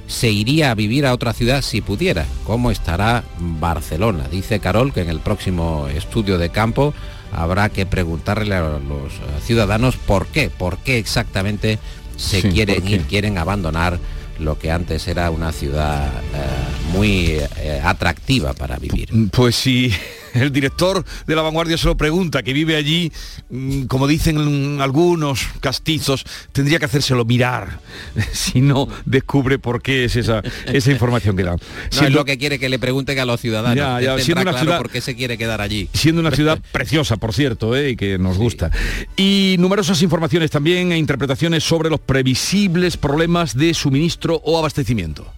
[0.07, 2.25] se iría a vivir a otra ciudad si pudiera.
[2.45, 4.27] ¿Cómo estará Barcelona?
[4.29, 6.93] Dice Carol que en el próximo estudio de campo
[7.31, 11.79] habrá que preguntarle a los ciudadanos por qué, por qué exactamente
[12.17, 13.99] se Sí, quieren ir, quieren abandonar
[14.43, 19.09] lo que antes era una ciudad eh, muy eh, atractiva para vivir.
[19.31, 19.91] Pues si
[20.33, 23.11] el director de La Vanguardia se lo pregunta, que vive allí,
[23.49, 27.79] mm, como dicen algunos castizos, tendría que hacérselo mirar,
[28.31, 31.51] si no descubre por qué es esa, esa información que da.
[31.53, 31.57] No
[31.89, 33.77] Siendo- es lo que quiere que le pregunten a los ciudadanos.
[33.77, 35.89] Ya, ya, siendo una claro ciudad- por qué se quiere quedar allí.
[35.93, 37.91] siendo una ciudad preciosa, por cierto, ¿eh?
[37.91, 38.71] y que nos gusta.
[39.17, 45.31] Y numerosas informaciones también e interpretaciones sobre los previsibles problemas de suministro o abastecimiento.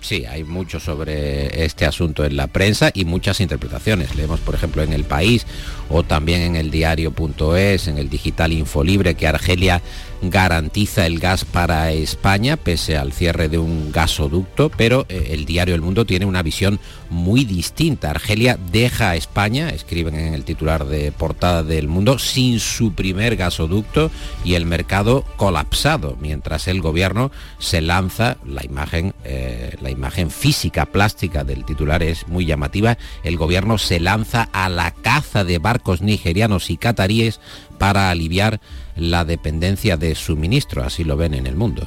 [0.00, 4.14] Sí, hay mucho sobre este asunto en la prensa y muchas interpretaciones.
[4.14, 5.46] Leemos, por ejemplo, en El País
[5.88, 9.82] o también en el diario.es, en el digital Infolibre, que Argelia
[10.22, 15.74] garantiza el gas para España pese al cierre de un gasoducto, pero eh, el diario
[15.74, 18.10] El Mundo tiene una visión muy distinta.
[18.10, 23.36] Argelia deja a España, escriben en el titular de portada del Mundo, sin su primer
[23.36, 24.10] gasoducto
[24.44, 30.86] y el mercado colapsado, mientras el gobierno se lanza, la imagen, eh, la imagen física,
[30.86, 35.75] plástica del titular es muy llamativa, el gobierno se lanza a la caza de barcos
[36.00, 37.40] nigerianos y cataríes
[37.78, 38.60] para aliviar
[38.96, 41.86] la dependencia de suministro, así lo ven en el mundo.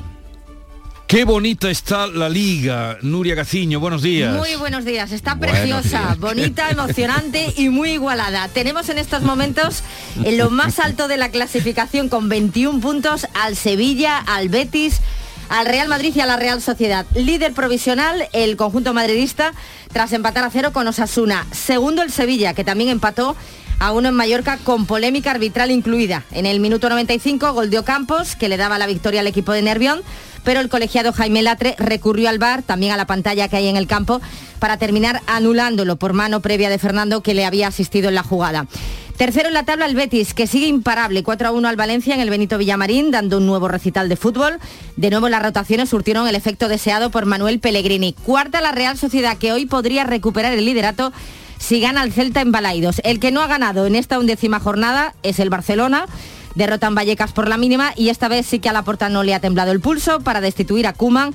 [1.08, 4.36] Qué bonita está la liga, Nuria Gaciño, buenos días.
[4.36, 6.20] Muy buenos días, está Buenos preciosa, días.
[6.20, 8.48] bonita, emocionante y muy igualada.
[8.50, 9.82] Tenemos en estos momentos
[10.24, 15.02] en lo más alto de la clasificación con 21 puntos al Sevilla, al Betis,
[15.50, 17.08] al Real Madrid y a la Real Sociedad.
[17.16, 19.54] Líder provisional el conjunto madridista
[19.92, 21.48] tras empatar a cero con Osasuna.
[21.52, 23.36] Segundo el Sevilla, que también empató
[23.80, 26.26] a uno en Mallorca con polémica arbitral incluida.
[26.32, 29.62] En el minuto 95 gol de Ocampos, que le daba la victoria al equipo de
[29.62, 30.02] Nervión,
[30.44, 33.78] pero el colegiado Jaime Latre recurrió al VAR, también a la pantalla que hay en
[33.78, 34.22] el campo,
[34.60, 38.68] para terminar anulándolo por mano previa de Fernando que le había asistido en la jugada.
[39.18, 42.22] Tercero en la tabla el Betis, que sigue imparable, 4 a 1 al Valencia en
[42.22, 44.60] el Benito Villamarín, dando un nuevo recital de fútbol.
[44.96, 48.14] De nuevo las rotaciones surtieron el efecto deseado por Manuel Pellegrini.
[48.14, 51.12] Cuarta la Real Sociedad, que hoy podría recuperar el liderato
[51.60, 53.02] si gana el Celta en Balaidos.
[53.04, 56.06] El que no ha ganado en esta undécima jornada es el Barcelona.
[56.56, 59.36] Derrotan Vallecas por la mínima y esta vez sí que a la porta no le
[59.36, 61.34] ha temblado el pulso para destituir a Kuman.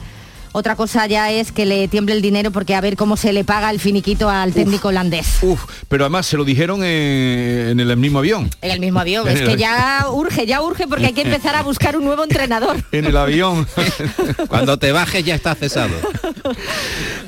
[0.56, 3.42] Otra cosa ya es que le tiemble el dinero porque a ver cómo se le
[3.42, 5.38] paga el finiquito al técnico holandés.
[5.42, 8.48] Uf, pero además se lo dijeron en el mismo avión.
[8.62, 9.26] En el mismo avión.
[9.34, 12.22] En Es que ya urge, ya urge porque hay que empezar a buscar un nuevo
[12.22, 12.76] entrenador.
[12.92, 13.66] En el avión.
[14.48, 15.94] Cuando te bajes ya está cesado.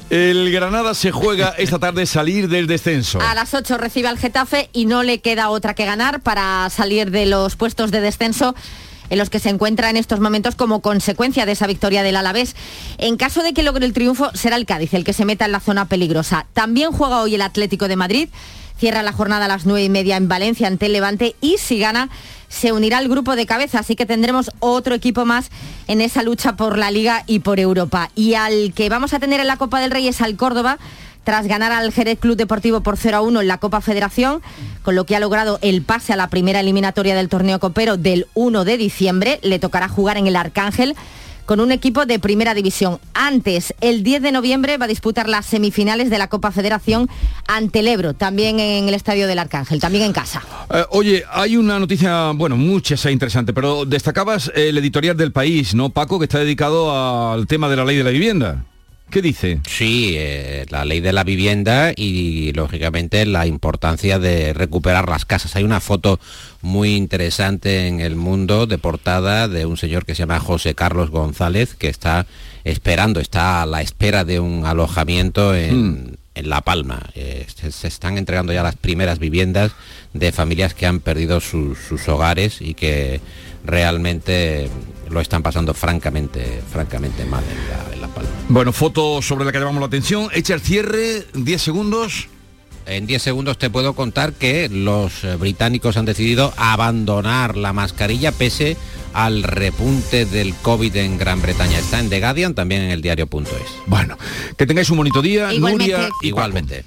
[0.08, 3.20] El Granada se juega esta tarde salir del descenso.
[3.20, 7.10] A las 8 recibe al Getafe y no le queda otra que ganar para salir
[7.10, 8.54] de los puestos de descenso
[9.11, 12.57] en los que se encuentra en estos momentos como consecuencia de esa victoria del Alavés.
[12.99, 15.53] En caso de que logre el triunfo, será el Cádiz el que se meta en
[15.53, 16.47] la zona peligrosa.
[16.53, 18.29] También juega hoy el Atlético de Madrid.
[18.79, 21.79] Cierra la jornada a las nueve y media en Valencia ante el Levante y si
[21.79, 22.11] gana
[22.49, 25.51] se unirá al grupo de cabeza, así que tendremos otro equipo más
[25.88, 28.11] en esa lucha por la Liga y por Europa.
[28.14, 30.79] Y al que vamos a tener en la Copa del Rey es al Córdoba,
[31.26, 34.42] tras ganar al Jerez Club Deportivo por 0 a 1 en la Copa Federación,
[34.84, 38.28] con lo que ha logrado el pase a la primera eliminatoria del torneo copero del
[38.34, 39.40] 1 de diciembre.
[39.42, 40.94] Le tocará jugar en el Arcángel
[41.44, 43.00] con un equipo de primera división.
[43.12, 47.10] Antes, el 10 de noviembre, va a disputar las semifinales de la Copa Federación
[47.48, 50.44] ante el Ebro, también en el Estadio del Arcángel, también en casa.
[50.72, 55.74] Eh, oye, hay una noticia, bueno, muchas e interesante, pero destacabas el editorial del país,
[55.74, 56.20] ¿no, Paco?
[56.20, 58.64] Que está dedicado al tema de la ley de la vivienda.
[59.11, 59.61] ¿Qué dice?
[59.69, 65.55] Sí, eh, la ley de la vivienda y lógicamente la importancia de recuperar las casas.
[65.57, 66.19] Hay una foto
[66.61, 71.11] muy interesante en el mundo de portada de un señor que se llama José Carlos
[71.11, 72.27] González que está
[72.64, 77.11] esperando, está a la espera de un alojamiento en, en La Palma.
[77.14, 79.73] Eh, se, están entregando ya las primeras viviendas
[80.12, 83.21] de familias que han perdido sus, hogares y que
[83.64, 84.69] realmente
[85.11, 87.45] lo están pasando francamente, francamente mal
[87.92, 88.31] en la, Palma.
[88.49, 90.29] Bueno, foto sobre la que llamamos la atención.
[90.33, 92.29] Echa el cierre, 10 segundos.
[92.87, 98.31] En 10 segundos te puedo contar que los eh, británicos han decidido abandonar la mascarilla
[98.31, 98.77] pese
[99.12, 101.79] al repunte del COVID en Gran Bretaña.
[101.79, 103.49] Está en The Guardian, también en el diario.es.
[103.87, 104.16] Bueno,
[104.57, 105.51] que tengáis un bonito día.
[105.53, 106.85] Nuria, igualmente.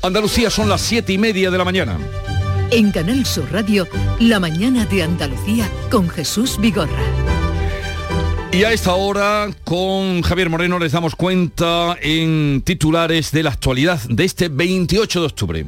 [0.00, 1.98] Andalucía son las siete y media de la mañana.
[2.70, 3.88] En Canal Sur Radio,
[4.20, 6.90] La mañana de Andalucía con Jesús Vigorra.
[8.52, 14.00] Y a esta hora, con Javier Moreno, les damos cuenta en titulares de la actualidad
[14.08, 15.66] de este 28 de octubre.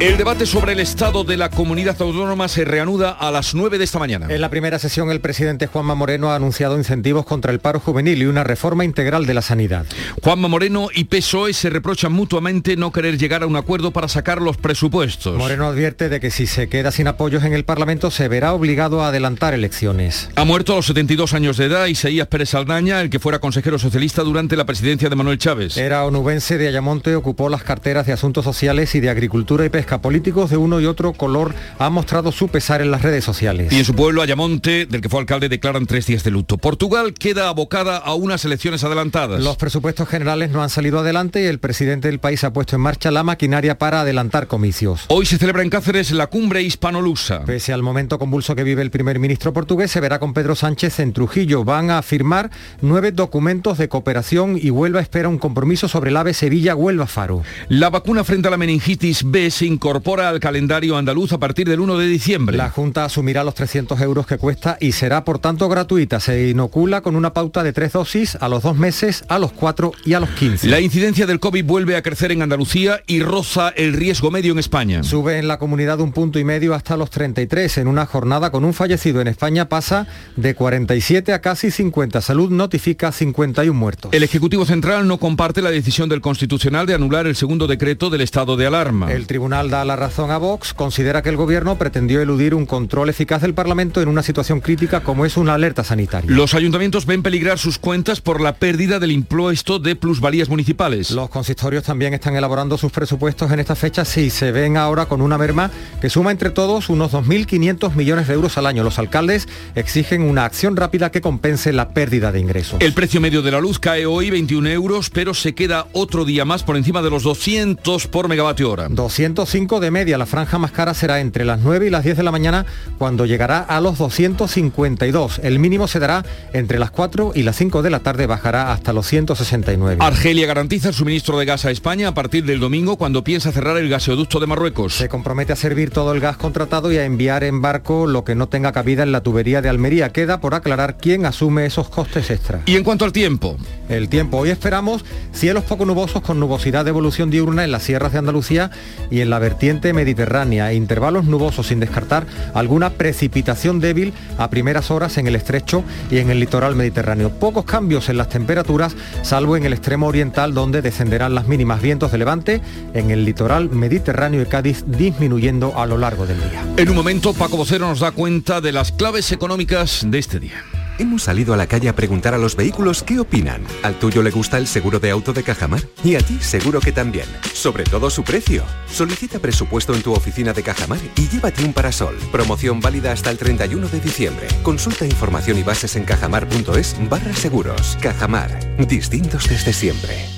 [0.00, 3.84] El debate sobre el estado de la comunidad autónoma se reanuda a las 9 de
[3.84, 4.28] esta mañana.
[4.30, 8.22] En la primera sesión el presidente Juanma Moreno ha anunciado incentivos contra el paro juvenil
[8.22, 9.86] y una reforma integral de la sanidad.
[10.22, 14.40] Juanma Moreno y PSOE se reprochan mutuamente no querer llegar a un acuerdo para sacar
[14.40, 15.36] los presupuestos.
[15.36, 19.02] Moreno advierte de que si se queda sin apoyos en el Parlamento se verá obligado
[19.02, 20.30] a adelantar elecciones.
[20.36, 23.80] Ha muerto a los 72 años de edad Isaías Pérez Aldaña, el que fuera consejero
[23.80, 25.76] socialista durante la presidencia de Manuel Chávez.
[25.76, 29.87] Era onubense de Ayamonte, ocupó las carteras de Asuntos Sociales y de Agricultura y Pesca
[29.96, 33.72] políticos de uno y otro color han mostrado su pesar en las redes sociales.
[33.72, 36.58] Y en su pueblo, Ayamonte, del que fue alcalde, declaran tres días de luto.
[36.58, 39.42] Portugal queda abocada a unas elecciones adelantadas.
[39.42, 42.82] Los presupuestos generales no han salido adelante y el presidente del país ha puesto en
[42.82, 45.06] marcha la maquinaria para adelantar comicios.
[45.08, 47.44] Hoy se celebra en Cáceres la cumbre hispano-lusa.
[47.44, 51.00] Pese al momento convulso que vive el primer ministro portugués, se verá con Pedro Sánchez
[51.00, 51.64] en Trujillo.
[51.64, 52.50] Van a firmar
[52.82, 57.42] nueve documentos de cooperación y Huelva espera un compromiso sobre el AVE Sevilla-Huelva-Faro.
[57.68, 61.78] La vacuna frente a la meningitis B se incorpora al calendario andaluz a partir del
[61.78, 62.56] 1 de diciembre.
[62.56, 66.18] La Junta asumirá los 300 euros que cuesta y será por tanto gratuita.
[66.18, 69.92] Se inocula con una pauta de tres dosis a los dos meses, a los cuatro
[70.04, 70.66] y a los 15.
[70.66, 74.58] La incidencia del COVID vuelve a crecer en Andalucía y roza el riesgo medio en
[74.58, 75.04] España.
[75.04, 77.78] Sube en la comunidad un punto y medio hasta los 33.
[77.78, 82.20] En una jornada con un fallecido en España pasa de 47 a casi 50.
[82.20, 84.12] Salud notifica 51 muertos.
[84.12, 88.22] El Ejecutivo Central no comparte la decisión del Constitucional de anular el segundo decreto del
[88.22, 89.12] estado de alarma.
[89.12, 92.64] El tribunal da la razón razón a Vox, considera que el gobierno pretendió eludir un
[92.64, 96.30] control eficaz del Parlamento en una situación crítica como es una alerta sanitaria.
[96.30, 101.10] Los ayuntamientos ven peligrar sus cuentas por la pérdida del impuesto de plusvalías municipales.
[101.10, 105.20] Los consistorios también están elaborando sus presupuestos en esta fecha si se ven ahora con
[105.20, 108.84] una merma que suma entre todos unos 2.500 millones de euros al año.
[108.84, 112.80] Los alcaldes exigen una acción rápida que compense la pérdida de ingresos.
[112.80, 116.46] El precio medio de la luz cae hoy 21 euros, pero se queda otro día
[116.46, 118.88] más por encima de los 200 por megavatio hora.
[118.88, 120.16] 205 de media.
[120.18, 122.64] La franja más cara será entre las 9 y las 10 de la mañana
[122.96, 125.40] cuando llegará a los 252.
[125.42, 128.92] El mínimo se dará entre las 4 y las 5 de la tarde, bajará hasta
[128.92, 129.96] los 169.
[130.00, 133.76] Argelia garantiza el suministro de gas a España a partir del domingo cuando piensa cerrar
[133.78, 134.94] el gasoducto de Marruecos.
[134.94, 138.36] Se compromete a servir todo el gas contratado y a enviar en barco lo que
[138.36, 140.10] no tenga cabida en la tubería de Almería.
[140.10, 142.62] Queda por aclarar quién asume esos costes extra.
[142.66, 143.56] Y en cuanto al tiempo.
[143.88, 144.38] El tiempo.
[144.38, 148.70] Hoy esperamos cielos poco nubosos con nubosidad de evolución diurna en las sierras de Andalucía
[149.10, 154.90] y en la vertiente mediterránea, e intervalos nubosos sin descartar alguna precipitación débil a primeras
[154.90, 157.30] horas en el estrecho y en el litoral mediterráneo.
[157.30, 162.12] Pocos cambios en las temperaturas, salvo en el extremo oriental donde descenderán las mínimas vientos
[162.12, 162.60] de levante,
[162.92, 166.62] en el litoral mediterráneo y Cádiz disminuyendo a lo largo del día.
[166.76, 170.62] En un momento, Paco Vocero nos da cuenta de las claves económicas de este día.
[170.98, 173.64] Hemos salido a la calle a preguntar a los vehículos qué opinan.
[173.82, 175.82] ¿Al tuyo le gusta el seguro de auto de Cajamar?
[176.02, 177.26] Y a ti seguro que también.
[177.54, 178.64] Sobre todo su precio.
[178.90, 182.16] Solicita presupuesto en tu oficina de Cajamar y llévate un parasol.
[182.32, 184.48] Promoción válida hasta el 31 de diciembre.
[184.62, 187.96] Consulta información y bases en cajamar.es barra seguros.
[188.00, 188.76] Cajamar.
[188.78, 190.37] Distintos desde siempre.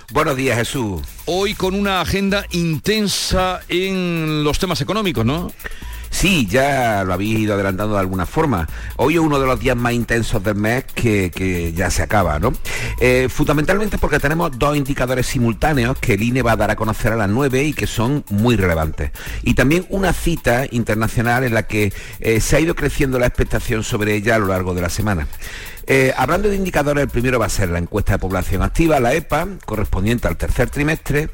[0.11, 1.01] Buenos días, Jesús.
[1.25, 5.53] Hoy con una agenda intensa en los temas económicos, ¿no?
[6.11, 8.67] Sí, ya lo habéis ido adelantando de alguna forma.
[8.97, 12.53] Hoy es uno de los días más intensos del mes que, ya se acaba, ¿no?
[12.99, 17.13] Eh, fundamentalmente porque tenemos dos indicadores simultáneos que el INE va a dar a conocer
[17.13, 19.11] a las 9 y que son muy relevantes.
[19.41, 23.83] Y también una cita internacional en la que eh, se ha ido creciendo la expectación
[23.83, 25.27] sobre ella a lo largo de la semana.
[25.87, 29.13] Eh, hablando de indicadores, el primero va a ser la encuesta de población activa, la
[29.13, 31.29] EPA, correspondiente al tercer trimestre,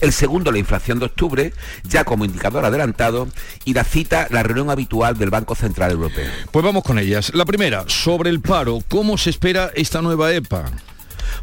[0.00, 1.52] el segundo, la inflación de octubre,
[1.84, 3.28] ya como indicador adelantado,
[3.64, 6.30] y la cita, la reunión habitual del Banco Central Europeo.
[6.50, 7.32] Pues vamos con ellas.
[7.34, 10.64] La primera, sobre el paro, ¿cómo se espera esta nueva EPA?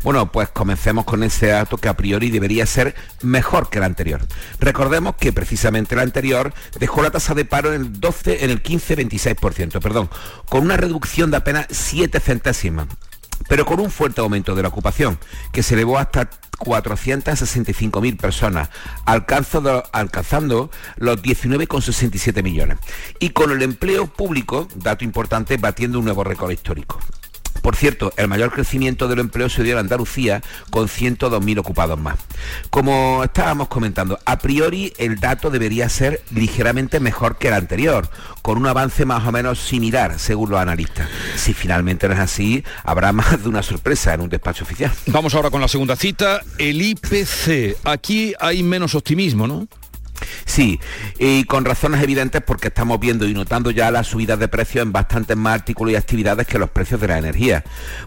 [0.03, 4.21] Bueno, pues comencemos con ese dato que a priori debería ser mejor que el anterior.
[4.59, 8.63] Recordemos que precisamente el anterior dejó la tasa de paro en el 12, en el
[8.63, 10.09] 15-26%, perdón,
[10.49, 12.87] con una reducción de apenas 7 centésimas
[13.47, 15.19] pero con un fuerte aumento de la ocupación,
[15.51, 16.29] que se elevó hasta
[16.59, 18.69] 465.000 personas,
[19.05, 22.77] alcanzando, alcanzando los 19,67 millones.
[23.19, 26.99] Y con el empleo público, dato importante, batiendo un nuevo récord histórico.
[27.61, 32.17] Por cierto, el mayor crecimiento del empleo se dio en Andalucía con 102.000 ocupados más.
[32.69, 38.09] Como estábamos comentando, a priori el dato debería ser ligeramente mejor que el anterior,
[38.41, 41.07] con un avance más o menos similar, según los analistas.
[41.35, 44.91] Si finalmente no es así, habrá más de una sorpresa en un despacho oficial.
[45.07, 47.77] Vamos ahora con la segunda cita, el IPC.
[47.83, 49.67] Aquí hay menos optimismo, ¿no?
[50.45, 50.79] Sí,
[51.19, 54.91] y con razones evidentes porque estamos viendo y notando ya las subidas de precios en
[54.91, 57.63] bastantes más artículos y actividades que los precios de la energía.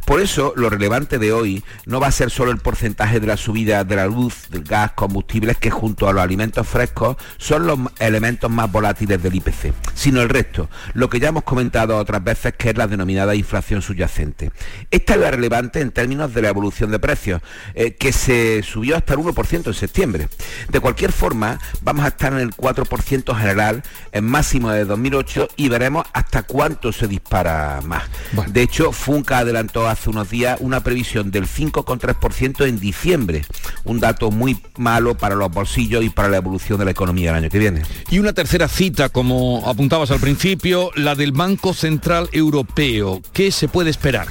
[0.06, 3.36] Por eso, lo relevante de hoy no va a ser solo el porcentaje de la
[3.36, 7.78] subida de la luz, del gas, combustibles, que junto a los alimentos frescos son los
[7.98, 12.54] elementos más volátiles del IPC, sino el resto, lo que ya hemos comentado otras veces
[12.54, 14.52] que es la denominada inflación subyacente.
[14.90, 17.40] Esta es la relevante en términos de la evolución de precios,
[17.74, 20.28] eh, que se subió hasta el 1% en septiembre.
[20.68, 23.82] De cualquier forma, vamos a estar en el 4% general,
[24.12, 28.04] en máximo de 2008, y veremos hasta cuánto se dispara más.
[28.48, 33.44] De hecho, Funca adelantó hace unos días una previsión del 5,3% en diciembre,
[33.84, 37.36] un dato muy malo para los bolsillos y para la evolución de la economía el
[37.36, 37.82] año que viene.
[38.10, 43.22] Y una tercera cita, como apuntabas al principio, la del Banco Central Europeo.
[43.32, 44.28] ¿Qué se puede esperar?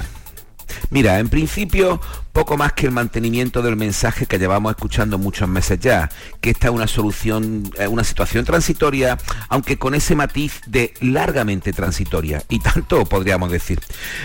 [0.90, 2.00] Mira, en principio
[2.34, 6.10] poco más que el mantenimiento del mensaje que llevamos escuchando muchos meses ya,
[6.40, 9.16] que esta es una solución, eh, una situación transitoria,
[9.48, 13.78] aunque con ese matiz de largamente transitoria, y tanto podríamos decir.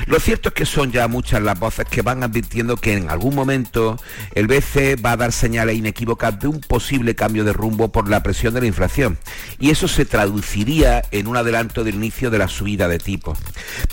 [0.08, 3.36] Lo cierto es que son ya muchas las voces que van advirtiendo que en algún
[3.36, 3.96] momento
[4.34, 8.24] el BCE va a dar señales inequívocas de un posible cambio de rumbo por la
[8.24, 9.20] presión de la inflación,
[9.60, 13.38] y eso se traduciría en un adelanto del inicio de la subida de tipos.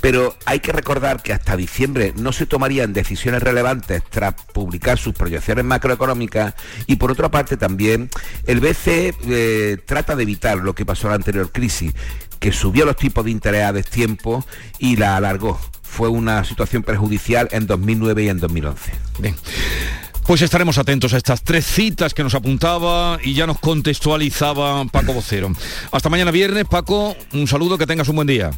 [0.01, 5.15] Pero hay que recordar que hasta diciembre no se tomarían decisiones relevantes tras publicar sus
[5.15, 6.55] proyecciones macroeconómicas
[6.87, 8.11] y por otra parte también
[8.47, 11.93] el BCE eh, trata de evitar lo que pasó en la anterior crisis,
[12.39, 14.45] que subió los tipos de interés a destiempo
[14.79, 15.59] y la alargó.
[15.83, 18.93] Fue una situación perjudicial en 2009 y en 2011.
[19.19, 19.35] Bien.
[20.27, 25.13] Pues estaremos atentos a estas tres citas que nos apuntaba y ya nos contextualizaba Paco
[25.13, 25.53] Vocero.
[25.93, 28.51] Hasta mañana viernes, Paco, un saludo, que tengas un buen día.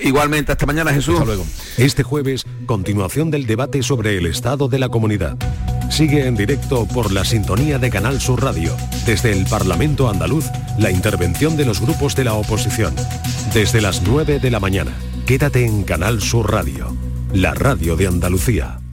[0.00, 1.14] Igualmente, hasta mañana Jesús.
[1.14, 1.46] Hasta luego.
[1.76, 5.36] Este jueves, continuación del debate sobre el estado de la comunidad.
[5.90, 8.76] Sigue en directo por la sintonía de Canal Sur Radio.
[9.06, 10.46] Desde el Parlamento andaluz,
[10.78, 12.94] la intervención de los grupos de la oposición.
[13.52, 14.92] Desde las 9 de la mañana.
[15.26, 16.94] Quédate en Canal Sur Radio,
[17.32, 18.83] la radio de Andalucía.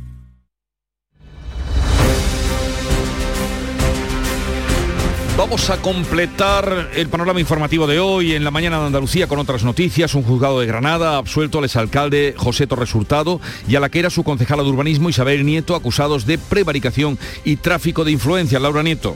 [5.41, 9.63] Vamos a completar el panorama informativo de hoy en la mañana de Andalucía con otras
[9.63, 10.13] noticias.
[10.13, 14.11] Un juzgado de Granada absuelto al exalcalde José Torres Hurtado y a la que era
[14.11, 18.59] su concejala de urbanismo Isabel Nieto acusados de prevaricación y tráfico de influencia.
[18.59, 19.15] Laura Nieto.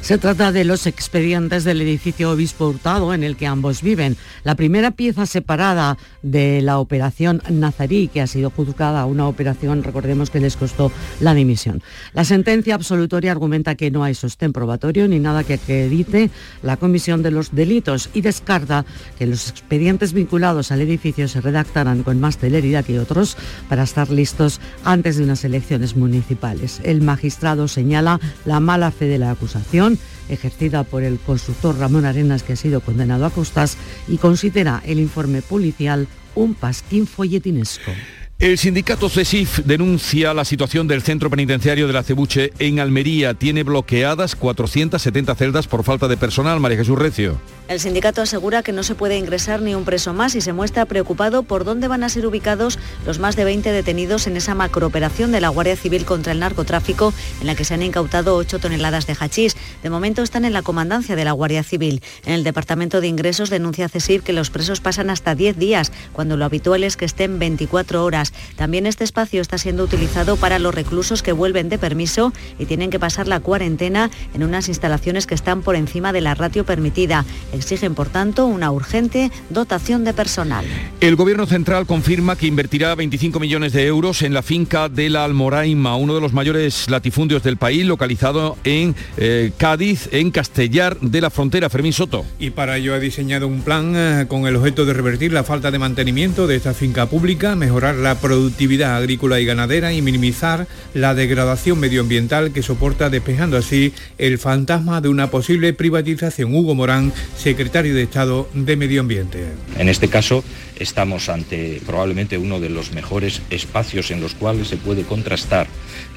[0.00, 4.16] Se trata de los expedientes del edificio Obispo Hurtado en el que ambos viven.
[4.44, 10.30] La primera pieza separada de la operación Nazarí, que ha sido juzgada, una operación, recordemos
[10.30, 11.82] que les costó la dimisión.
[12.14, 16.30] La sentencia absolutoria argumenta que no hay sostén probatorio ni nada que que edite
[16.62, 18.84] la comisión de los delitos y descarta
[19.18, 23.36] que los expedientes vinculados al edificio se redactaran con más celeridad que otros
[23.68, 26.80] para estar listos antes de unas elecciones municipales.
[26.84, 29.98] El magistrado señala la mala fe de la acusación
[30.28, 33.76] ejercida por el constructor Ramón Arenas, que ha sido condenado a costas,
[34.08, 37.92] y considera el informe policial un pasquín folletinesco.
[38.38, 43.32] El sindicato CESIF denuncia la situación del centro penitenciario de la Cebuche en Almería.
[43.32, 46.60] Tiene bloqueadas 470 celdas por falta de personal.
[46.60, 47.40] María Jesús Recio.
[47.68, 50.84] El sindicato asegura que no se puede ingresar ni un preso más y se muestra
[50.84, 55.32] preocupado por dónde van a ser ubicados los más de 20 detenidos en esa macrooperación
[55.32, 59.08] de la Guardia Civil contra el narcotráfico en la que se han incautado 8 toneladas
[59.08, 59.56] de hachís.
[59.82, 62.02] De momento están en la comandancia de la Guardia Civil.
[62.24, 66.36] En el Departamento de Ingresos denuncia CESIF que los presos pasan hasta 10 días, cuando
[66.36, 68.25] lo habitual es que estén 24 horas.
[68.56, 72.90] También este espacio está siendo utilizado para los reclusos que vuelven de permiso y tienen
[72.90, 77.24] que pasar la cuarentena en unas instalaciones que están por encima de la ratio permitida.
[77.52, 80.64] Exigen, por tanto, una urgente dotación de personal.
[81.00, 85.24] El Gobierno Central confirma que invertirá 25 millones de euros en la finca de la
[85.24, 91.20] Almoraima, uno de los mayores latifundios del país, localizado en eh, Cádiz, en Castellar de
[91.20, 91.70] la Frontera.
[91.70, 92.24] Fermín Soto.
[92.38, 95.70] Y para ello ha diseñado un plan eh, con el objeto de revertir la falta
[95.70, 101.14] de mantenimiento de esta finca pública, mejorar la productividad agrícola y ganadera y minimizar la
[101.14, 106.54] degradación medioambiental que soporta despejando así el fantasma de una posible privatización.
[106.54, 109.44] Hugo Morán, secretario de Estado de Medio Ambiente.
[109.78, 110.44] En este caso
[110.78, 115.66] estamos ante probablemente uno de los mejores espacios en los cuales se puede contrastar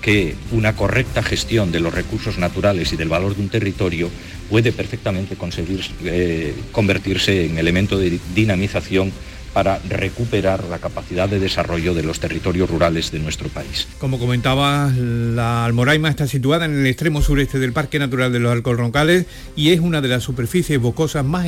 [0.02, 4.10] que una correcta gestión de los recursos naturales y del valor de un territorio
[4.50, 9.12] puede perfectamente conseguir eh, convertirse en elemento de dinamización
[9.54, 13.88] para recuperar la capacidad de desarrollo de los territorios rurales de nuestro país.
[14.00, 18.52] Como comentaba, la Almoraima está situada en el extremo sureste del Parque Natural de los
[18.52, 19.26] Alcorroncales
[19.56, 21.48] y es una de las superficies bocosas más,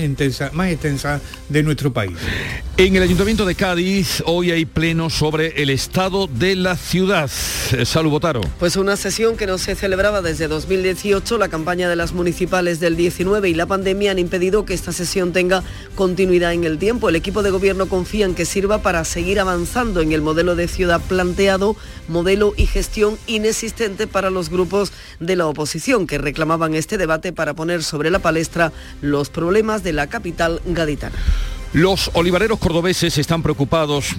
[0.54, 2.18] más extensas de nuestro país.
[2.78, 7.30] En el Ayuntamiento de Cádiz hoy hay pleno sobre el estado de la ciudad.
[7.30, 8.42] Salud Botaro.
[8.60, 12.96] Pues una sesión que no se celebraba desde 2018, la campaña de las municipales del
[12.96, 15.64] 19 y la pandemia han impedido que esta sesión tenga
[15.96, 17.10] continuidad en el tiempo.
[17.10, 21.02] El equipo de gobierno confían que sirva para seguir avanzando en el modelo de ciudad
[21.02, 21.76] planteado,
[22.08, 27.54] modelo y gestión inexistente para los grupos de la oposición que reclamaban este debate para
[27.54, 28.72] poner sobre la palestra
[29.02, 31.18] los problemas de la capital gaditana.
[31.74, 34.16] Los olivareros cordobeses están preocupados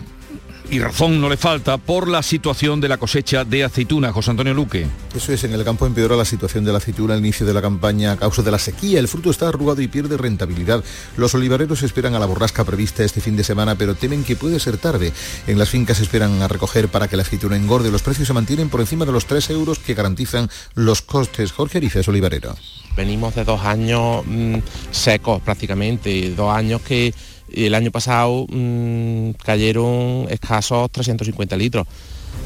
[0.71, 4.13] y razón no le falta por la situación de la cosecha de aceituna.
[4.13, 4.87] José Antonio Luque.
[5.15, 7.63] Eso es, en el campo empeora la situación de la aceituna al inicio de la
[7.63, 8.99] campaña a causa de la sequía.
[8.99, 10.83] El fruto está arrugado y pierde rentabilidad.
[11.17, 14.61] Los olivareros esperan a la borrasca prevista este fin de semana, pero temen que puede
[14.61, 15.13] ser tarde.
[15.47, 17.91] En las fincas esperan a recoger para que la aceituna engorde.
[17.91, 21.53] Los precios se mantienen por encima de los 3 euros que garantizan los costes.
[21.53, 22.57] Jorge Arices, olivarero.
[22.97, 24.59] Venimos de dos años mmm,
[24.91, 27.15] secos prácticamente, dos años que
[27.55, 31.87] el año pasado mmm, cayeron escasos 350 litros.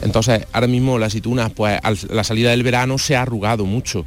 [0.02, 4.04] Entonces, ahora mismo la aceituna, pues a la salida del verano se ha arrugado mucho.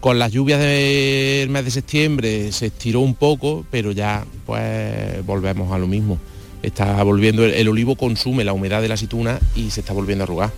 [0.00, 5.72] Con las lluvias del mes de septiembre se estiró un poco, pero ya pues volvemos
[5.72, 6.18] a lo mismo.
[6.62, 10.24] Está volviendo, el, el olivo consume la humedad de la aceituna y se está volviendo
[10.24, 10.50] a arrugar.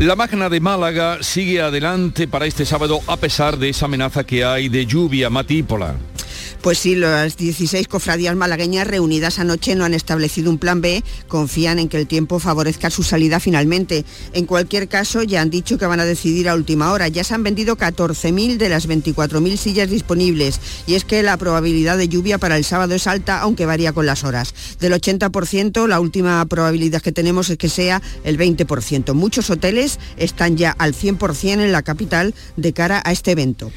[0.00, 4.44] La magna de Málaga sigue adelante para este sábado a pesar de esa amenaza que
[4.44, 5.94] hay de lluvia matípola.
[6.62, 11.78] Pues sí, las 16 cofradías malagueñas reunidas anoche no han establecido un plan B, confían
[11.78, 14.04] en que el tiempo favorezca su salida finalmente.
[14.34, 17.08] En cualquier caso, ya han dicho que van a decidir a última hora.
[17.08, 21.96] Ya se han vendido 14.000 de las 24.000 sillas disponibles y es que la probabilidad
[21.96, 24.54] de lluvia para el sábado es alta, aunque varía con las horas.
[24.80, 29.14] Del 80%, la última probabilidad que tenemos es que sea el 20%.
[29.14, 33.72] Muchos hoteles están ya al 100% en la capital de cara a este evento.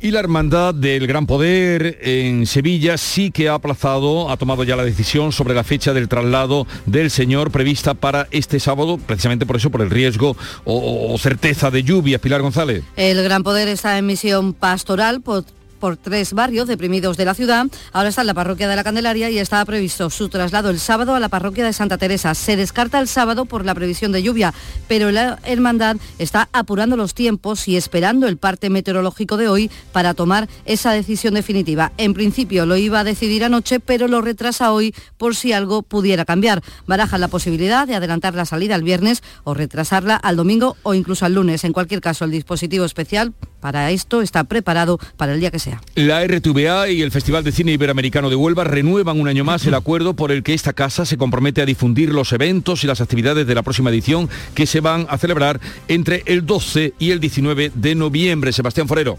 [0.00, 4.76] Y la Hermandad del Gran Poder en Sevilla sí que ha aplazado, ha tomado ya
[4.76, 9.56] la decisión sobre la fecha del traslado del Señor prevista para este sábado, precisamente por
[9.56, 12.20] eso, por el riesgo o, o certeza de lluvia.
[12.20, 12.84] Pilar González.
[12.94, 15.44] El Gran Poder está en misión pastoral por
[15.78, 17.66] por tres barrios deprimidos de la ciudad.
[17.92, 21.14] Ahora está en la parroquia de la Candelaria y estaba previsto su traslado el sábado
[21.14, 22.34] a la parroquia de Santa Teresa.
[22.34, 24.52] Se descarta el sábado por la previsión de lluvia,
[24.88, 30.14] pero la hermandad está apurando los tiempos y esperando el parte meteorológico de hoy para
[30.14, 31.92] tomar esa decisión definitiva.
[31.96, 36.24] En principio lo iba a decidir anoche, pero lo retrasa hoy por si algo pudiera
[36.24, 36.62] cambiar.
[36.86, 41.24] Baraja la posibilidad de adelantar la salida el viernes o retrasarla al domingo o incluso
[41.24, 41.64] al lunes.
[41.64, 45.80] En cualquier caso, el dispositivo especial para esto está preparado para el día que sea.
[45.94, 49.74] La RTVA y el Festival de Cine Iberoamericano de Huelva renuevan un año más el
[49.74, 53.46] acuerdo por el que esta casa se compromete a difundir los eventos y las actividades
[53.46, 57.72] de la próxima edición que se van a celebrar entre el 12 y el 19
[57.74, 58.52] de noviembre.
[58.52, 59.18] Sebastián Forero.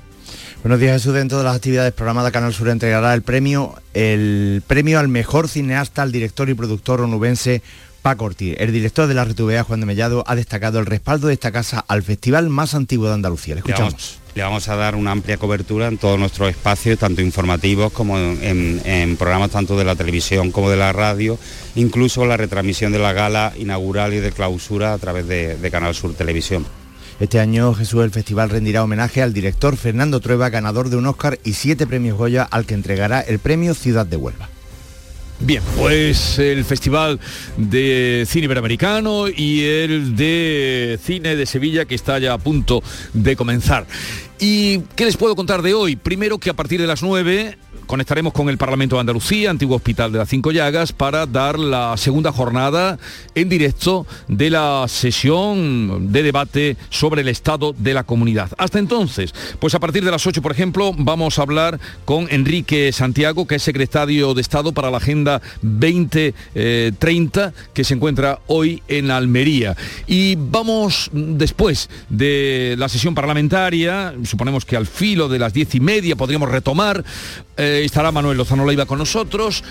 [0.61, 1.13] Buenos días, Jesús.
[1.13, 6.01] Dentro de las actividades programadas, Canal Sur entregará el premio, el premio al mejor cineasta,
[6.01, 7.61] al director y productor onubense
[8.01, 11.33] Paco Ortiz, el director de la RTVA, Juan de Mellado, ha destacado el respaldo de
[11.33, 13.55] esta casa al festival más antiguo de Andalucía.
[13.55, 14.19] Le escuchamos.
[14.35, 19.17] Le vamos a dar una amplia cobertura en todos nuestros espacios, tanto informativos como en,
[19.17, 21.37] programas tanto de la televisión como de la radio,
[21.75, 25.93] incluso la retransmisión de la gala inaugural y de clausura a través de, de Canal
[25.95, 26.65] Sur Televisión.
[27.19, 31.37] Este año Jesús el festival rendirá homenaje al director Fernando Trueba, ganador de un Oscar
[31.43, 34.47] y siete premios Goya, al que entregará el premio Ciudad de Huelva.
[35.41, 37.17] Bien, pues el Festival
[37.55, 42.83] de Cine Iberoamericano y el de Cine de Sevilla que está ya a punto
[43.13, 43.87] de comenzar.
[44.39, 45.97] ¿Y qué les puedo contar de hoy?
[45.97, 50.11] Primero que a partir de las 9 conectaremos con el Parlamento de Andalucía, antiguo Hospital
[50.11, 52.99] de las Cinco Llagas, para dar la segunda jornada
[53.33, 58.51] en directo de la sesión de debate sobre el estado de la comunidad.
[58.59, 62.91] Hasta entonces, pues a partir de las 8, por ejemplo, vamos a hablar con Enrique
[62.93, 69.09] Santiago, que es secretario de Estado para la Agenda 2030, que se encuentra hoy en
[69.09, 69.75] Almería.
[70.05, 75.79] Y vamos después de la sesión parlamentaria, suponemos que al filo de las diez y
[75.79, 77.03] media podríamos retomar
[77.57, 79.63] eh, estará Manuel Lozano Leiva con nosotros.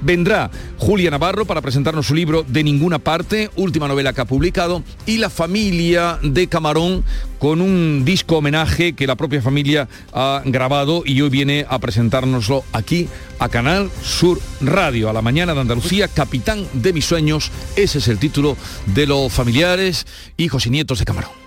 [0.00, 4.82] Vendrá Julia Navarro para presentarnos su libro De ninguna parte, última novela que ha publicado,
[5.06, 7.02] y la familia de Camarón
[7.38, 12.62] con un disco homenaje que la propia familia ha grabado y hoy viene a presentárnoslo
[12.72, 17.98] aquí a Canal Sur Radio, a la mañana de Andalucía, Capitán de mis sueños, ese
[17.98, 21.46] es el título de los familiares, hijos y nietos de Camarón.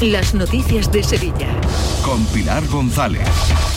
[0.00, 1.48] las noticias de Sevilla.
[2.04, 3.28] Con Pilar González.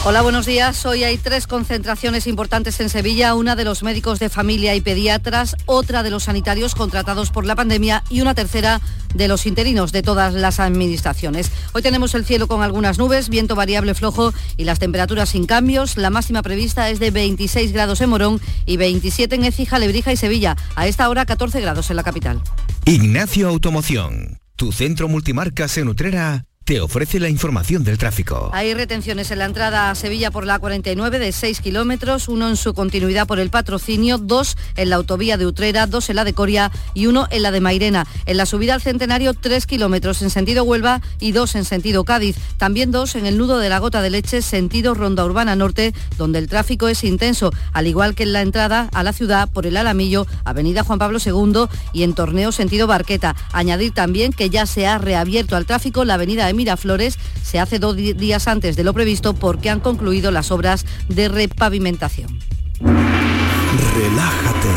[0.03, 0.86] Hola, buenos días.
[0.86, 5.55] Hoy hay tres concentraciones importantes en Sevilla, una de los médicos de familia y pediatras,
[5.66, 8.82] otra de los sanitarios contratados por la pandemia y una tercera
[9.13, 11.51] de los interinos de todas las administraciones.
[11.74, 15.97] Hoy tenemos el cielo con algunas nubes, viento variable flojo y las temperaturas sin cambios.
[15.97, 20.18] La máxima prevista es de 26 grados en Morón y 27 en Écija, Lebrija y
[20.18, 20.55] Sevilla.
[20.76, 22.41] A esta hora 14 grados en la capital.
[22.86, 28.49] Ignacio Automoción, tu centro multimarcas en Utrera te ofrece la información del tráfico.
[28.51, 32.57] Hay retenciones en la entrada a Sevilla por la 49 de 6 kilómetros, uno en
[32.57, 36.34] su continuidad por el patrocinio, dos en la autovía de Utrera, dos en la de
[36.34, 38.07] Coria y uno en la de Mairena.
[38.26, 42.36] En la subida al centenario, 3 kilómetros en sentido Huelva y dos en sentido Cádiz.
[42.57, 46.39] También dos en el nudo de la Gota de Leche, sentido Ronda Urbana Norte, donde
[46.39, 49.78] el tráfico es intenso, al igual que en la entrada a la ciudad por el
[49.78, 53.36] Alamillo, Avenida Juan Pablo II y en Torneo sentido Barqueta.
[53.51, 57.95] Añadir también que ya se ha reabierto al tráfico la Avenida Miraflores se hace dos
[57.95, 62.39] días antes de lo previsto porque han concluido las obras de repavimentación.
[62.79, 64.69] Relájate,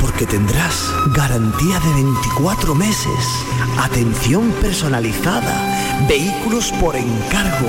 [0.00, 3.24] porque tendrás garantía de 24 meses,
[3.78, 7.68] atención personalizada, vehículos por encargo,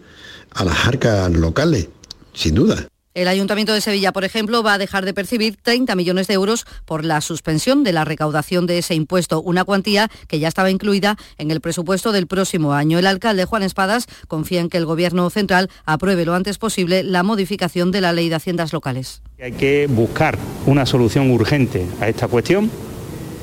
[0.52, 1.88] a las arcas locales,
[2.32, 2.86] sin duda.
[3.14, 6.66] El Ayuntamiento de Sevilla, por ejemplo, va a dejar de percibir 30 millones de euros
[6.84, 11.16] por la suspensión de la recaudación de ese impuesto, una cuantía que ya estaba incluida
[11.38, 12.98] en el presupuesto del próximo año.
[12.98, 17.22] El alcalde Juan Espadas confía en que el Gobierno central apruebe lo antes posible la
[17.22, 19.22] modificación de la ley de haciendas locales.
[19.40, 20.36] Hay que buscar
[20.66, 22.68] una solución urgente a esta cuestión.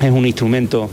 [0.02, 0.90] Es un instrumento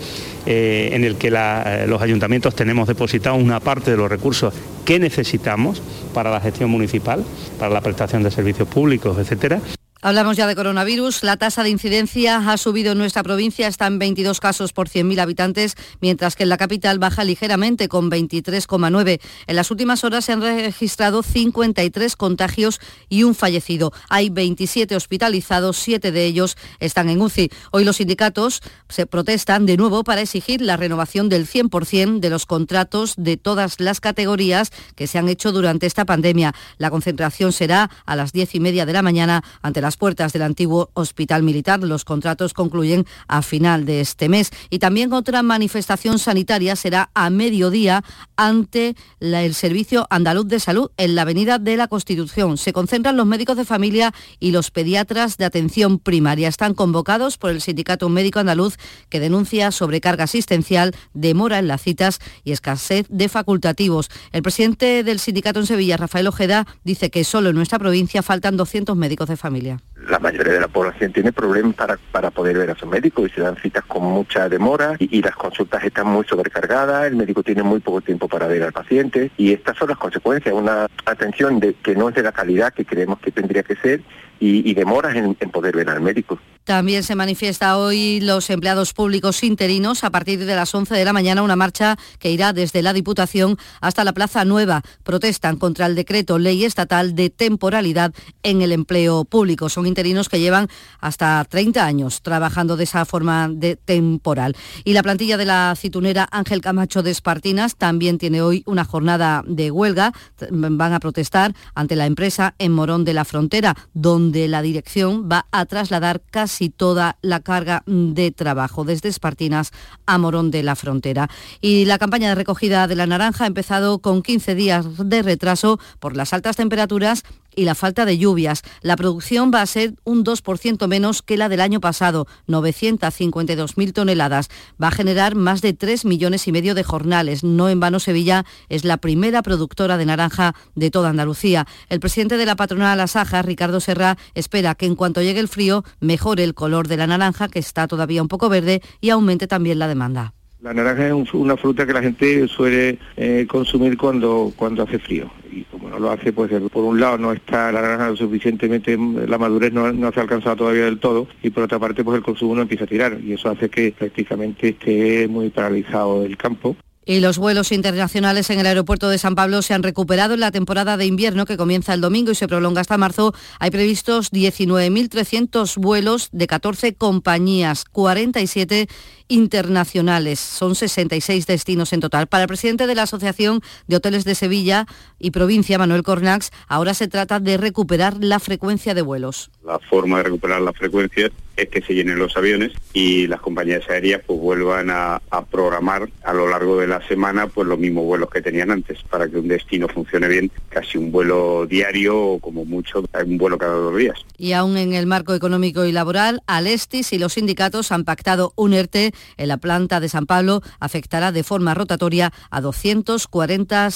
[0.50, 4.54] eh, en el que eh, los ayuntamientos tenemos depositado una parte de los recursos
[4.86, 5.82] que necesitamos
[6.14, 7.22] para la gestión municipal,
[7.58, 9.60] para la prestación de servicios públicos, etcétera.
[10.00, 11.24] Hablamos ya de coronavirus.
[11.24, 15.18] La tasa de incidencia ha subido en nuestra provincia, está en 22 casos por 100.000
[15.20, 19.20] habitantes, mientras que en la capital baja ligeramente con 23,9.
[19.48, 22.78] En las últimas horas se han registrado 53 contagios
[23.08, 23.92] y un fallecido.
[24.08, 27.50] Hay 27 hospitalizados, 7 de ellos están en UCI.
[27.72, 32.46] Hoy los sindicatos se protestan de nuevo para exigir la renovación del 100% de los
[32.46, 36.54] contratos de todas las categorías que se han hecho durante esta pandemia.
[36.76, 40.34] La concentración será a las 10 y media de la mañana ante la las puertas
[40.34, 41.80] del antiguo hospital militar.
[41.80, 44.50] Los contratos concluyen a final de este mes.
[44.68, 48.04] Y también otra manifestación sanitaria será a mediodía
[48.36, 52.58] ante el Servicio Andaluz de Salud en la Avenida de la Constitución.
[52.58, 56.48] Se concentran los médicos de familia y los pediatras de atención primaria.
[56.48, 58.76] Están convocados por el Sindicato Médico Andaluz
[59.08, 64.10] que denuncia sobrecarga asistencial, demora en las citas y escasez de facultativos.
[64.32, 68.58] El presidente del sindicato en Sevilla, Rafael Ojeda, dice que solo en nuestra provincia faltan
[68.58, 69.77] 200 médicos de familia.
[70.08, 73.30] La mayoría de la población tiene problemas para, para poder ver a su médico y
[73.30, 77.42] se dan citas con mucha demora y, y las consultas están muy sobrecargadas, el médico
[77.42, 81.60] tiene muy poco tiempo para ver al paciente y estas son las consecuencias, una atención
[81.60, 84.00] de, que no es de la calidad que creemos que tendría que ser
[84.40, 86.38] y, y demoras en, en poder ver al médico.
[86.68, 91.14] También se manifiesta hoy los empleados públicos interinos a partir de las 11 de la
[91.14, 94.82] mañana una marcha que irá desde la Diputación hasta la Plaza Nueva.
[95.02, 98.12] Protestan contra el decreto ley estatal de temporalidad
[98.42, 99.70] en el empleo público.
[99.70, 100.68] Son interinos que llevan
[101.00, 104.54] hasta 30 años trabajando de esa forma de temporal.
[104.84, 109.42] Y la plantilla de la citunera Ángel Camacho de Espartinas también tiene hoy una jornada
[109.46, 110.12] de huelga.
[110.50, 115.46] Van a protestar ante la empresa en Morón de la Frontera, donde la dirección va
[115.50, 119.72] a trasladar casi toda la carga de trabajo desde Espartinas
[120.06, 121.28] a Morón de la Frontera.
[121.60, 125.80] Y la campaña de recogida de la naranja ha empezado con 15 días de retraso
[125.98, 127.24] por las altas temperaturas
[127.54, 128.62] y la falta de lluvias.
[128.82, 134.48] La producción va a ser un 2% menos que la del año pasado, 952.000 toneladas.
[134.82, 137.44] Va a generar más de 3 millones y medio de jornales.
[137.44, 141.66] No en vano Sevilla es la primera productora de naranja de toda Andalucía.
[141.88, 145.84] El presidente de la patronal Asaja, Ricardo Serra, espera que en cuanto llegue el frío
[146.00, 149.78] mejore el color de la naranja, que está todavía un poco verde, y aumente también
[149.78, 150.34] la demanda.
[150.60, 154.98] La naranja es un- una fruta que la gente suele eh, consumir cuando, cuando hace
[154.98, 155.30] frío.
[155.52, 158.98] Y como no lo hace, pues por un lado no está la naranja lo suficientemente,
[159.26, 162.16] la madurez no, no se ha alcanzado todavía del todo, y por otra parte, pues
[162.18, 163.18] el consumo no empieza a tirar.
[163.24, 166.76] Y eso hace que prácticamente esté muy paralizado el campo.
[167.08, 170.50] Y los vuelos internacionales en el aeropuerto de San Pablo se han recuperado en la
[170.50, 173.32] temporada de invierno que comienza el domingo y se prolonga hasta marzo.
[173.58, 178.88] Hay previstos 19.300 vuelos de 14 compañías, 47
[179.28, 180.38] internacionales.
[180.38, 182.26] Son 66 destinos en total.
[182.26, 184.86] Para el presidente de la Asociación de Hoteles de Sevilla
[185.18, 189.50] y Provincia, Manuel Cornax, ahora se trata de recuperar la frecuencia de vuelos.
[189.64, 193.88] La forma de recuperar las frecuencias es que se llenen los aviones y las compañías
[193.90, 198.30] aéreas pues vuelvan a, programar a lo largo de la semana pues los mismos vuelos
[198.30, 202.64] que tenían antes para que un destino funcione bien, casi un vuelo diario o como
[202.64, 204.18] mucho un vuelo cada dos días.
[204.36, 208.72] Y aún en el marco económico y laboral, Alestis y los sindicatos han pactado un
[208.72, 210.62] ERTE en la planta de San Pablo.
[210.80, 213.88] Afectará de forma rotatoria a 240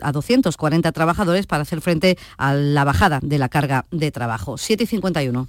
[0.00, 4.56] a 240 trabajadores para hacer frente a la bajada de la carga de trabajo.
[4.56, 5.48] 7 y 51.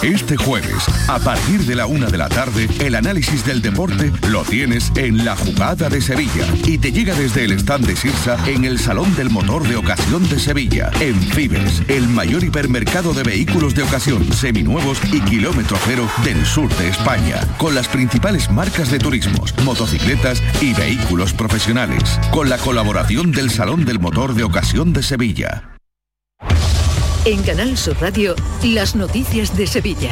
[0.00, 4.42] Este jueves, a partir de la una de la tarde, el análisis del deporte lo
[4.42, 8.64] tienes en la jugada de Sevilla y te llega desde el stand de Sirsa en
[8.64, 13.74] el Salón del Motor de Ocasión de Sevilla, en Fibes, el mayor hipermercado de vehículos
[13.74, 18.98] de ocasión, seminuevos y kilómetro cero del sur de España, con las principales marcas de
[18.98, 25.02] turismos, motocicletas y vehículos profesionales, con la colaboración del Salón del Motor de Ocasión de
[25.02, 25.71] Sevilla.
[27.24, 30.10] En Canal Sur Radio, las noticias de Sevilla.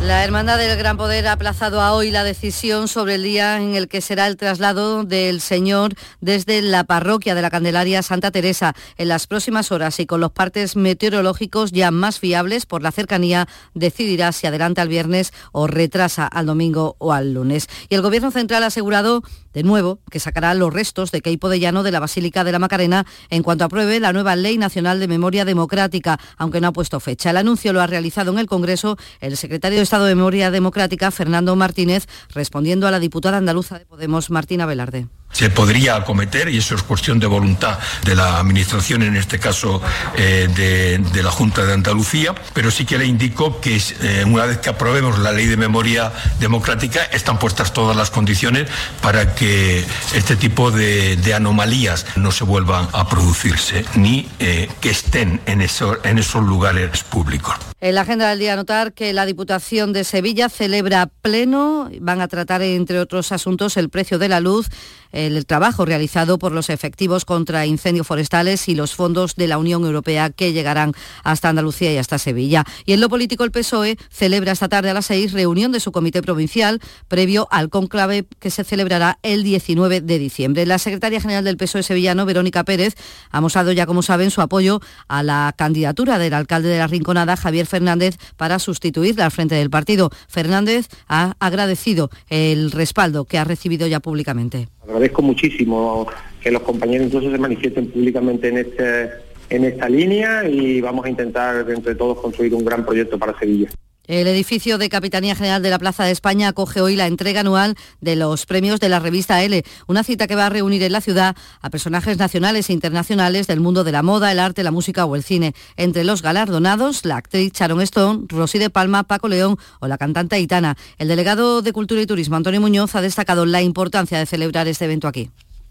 [0.00, 3.74] La Hermandad del Gran Poder ha aplazado a hoy la decisión sobre el día en
[3.74, 8.74] el que será el traslado del Señor desde la parroquia de la Candelaria Santa Teresa.
[8.98, 13.48] En las próximas horas y con los partes meteorológicos ya más fiables por la cercanía,
[13.72, 17.66] decidirá si adelanta al viernes o retrasa al domingo o al lunes.
[17.88, 19.24] Y el Gobierno Central ha asegurado
[19.54, 22.58] de nuevo que sacará los restos de Queipo de Llano de la Basílica de la
[22.58, 27.00] Macarena en cuanto apruebe la nueva Ley Nacional de Memoria Democrática, aunque no ha puesto
[27.00, 27.30] fecha.
[27.30, 31.10] El anuncio lo ha realizado en el Congreso el secretario de Estado de Memoria Democrática,
[31.10, 35.06] Fernando Martínez, respondiendo a la diputada andaluza de Podemos, Martina Velarde.
[35.34, 39.82] Se podría acometer, y eso es cuestión de voluntad de la Administración, en este caso
[40.16, 44.58] eh, de, la Junta de Andalucía, pero sí que le indico que eh, una vez
[44.58, 48.68] que aprobemos la ley de memoria democrática, están puestas todas las condiciones
[49.02, 55.40] para que este tipo de, anomalías no se vuelvan a producirse, ni eh, que estén
[55.46, 57.56] en, en esos lugares públicos.
[57.80, 62.28] En la agenda del día notar que la Diputación de Sevilla celebra pleno, van a
[62.28, 64.68] tratar entre otros asuntos el precio de la luz,
[65.14, 69.84] el trabajo realizado por los efectivos contra incendios forestales y los fondos de la Unión
[69.84, 70.92] Europea que llegarán
[71.22, 72.64] hasta Andalucía y hasta Sevilla.
[72.84, 75.92] Y en lo político el PSOE celebra esta tarde a las seis reunión de su
[75.92, 80.66] comité provincial previo al conclave que se celebrará el 19 de diciembre.
[80.66, 82.94] La secretaria general del PSOE sevillano, Verónica Pérez,
[83.30, 87.36] ha mostrado ya, como saben, su apoyo a la candidatura del alcalde de la Rinconada,
[87.36, 90.10] Javier Fernández, para sustituirla al frente del partido.
[90.28, 94.68] Fernández ha agradecido el respaldo que ha recibido ya públicamente.
[94.84, 96.06] Agradezco muchísimo
[96.40, 99.10] que los compañeros incluso se manifiesten públicamente en este
[99.50, 103.68] en esta línea y vamos a intentar entre todos construir un gran proyecto para Sevilla.
[104.06, 107.74] El edificio de Capitanía General de la Plaza de España acoge hoy la entrega anual
[108.02, 111.00] de los premios de la revista L, una cita que va a reunir en la
[111.00, 115.06] ciudad a personajes nacionales e internacionales del mundo de la moda, el arte, la música
[115.06, 115.54] o el cine.
[115.78, 120.36] Entre los galardonados, la actriz Sharon Stone, Rosy de Palma, Paco León o la cantante
[120.36, 120.76] Aitana.
[120.98, 124.84] El delegado de Cultura y Turismo, Antonio Muñoz, ha destacado la importancia de celebrar este
[124.84, 125.30] evento aquí.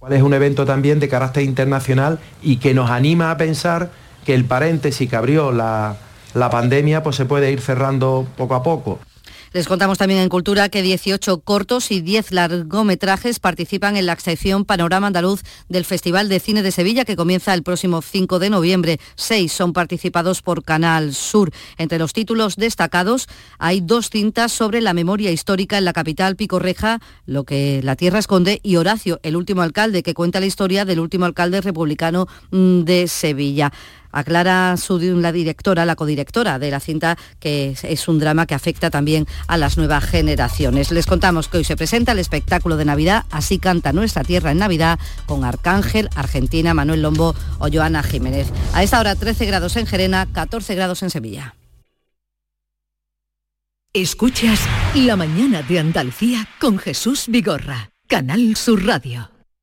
[0.09, 3.91] Es un evento también de carácter internacional y que nos anima a pensar
[4.25, 5.97] que el paréntesis que abrió la
[6.33, 8.99] la pandemia pues se puede ir cerrando poco a poco.
[9.53, 14.65] Les contamos también en Cultura que 18 cortos y 10 largometrajes participan en la sección
[14.65, 18.99] Panorama Andaluz del Festival de Cine de Sevilla que comienza el próximo 5 de noviembre.
[19.13, 21.51] Seis son participados por Canal Sur.
[21.77, 23.27] Entre los títulos destacados
[23.59, 28.17] hay dos cintas sobre la memoria histórica en la capital Picorreja, lo que la tierra
[28.17, 32.81] esconde, y Horacio, el último alcalde, que cuenta la historia del último alcalde republicano mm,
[32.85, 33.71] de Sevilla.
[34.13, 38.89] Aclara su, la directora, la codirectora de la cinta, que es un drama que afecta
[38.89, 40.91] también a las nuevas generaciones.
[40.91, 44.59] Les contamos que hoy se presenta el espectáculo de Navidad, Así canta nuestra tierra en
[44.59, 48.47] Navidad, con Arcángel, Argentina, Manuel Lombo o Joana Jiménez.
[48.73, 51.55] A esta hora 13 grados en Gerena, 14 grados en Sevilla.
[53.93, 54.59] Escuchas
[54.95, 59.32] La mañana de Andalucía con Jesús Vigorra, Canal Sur Radio.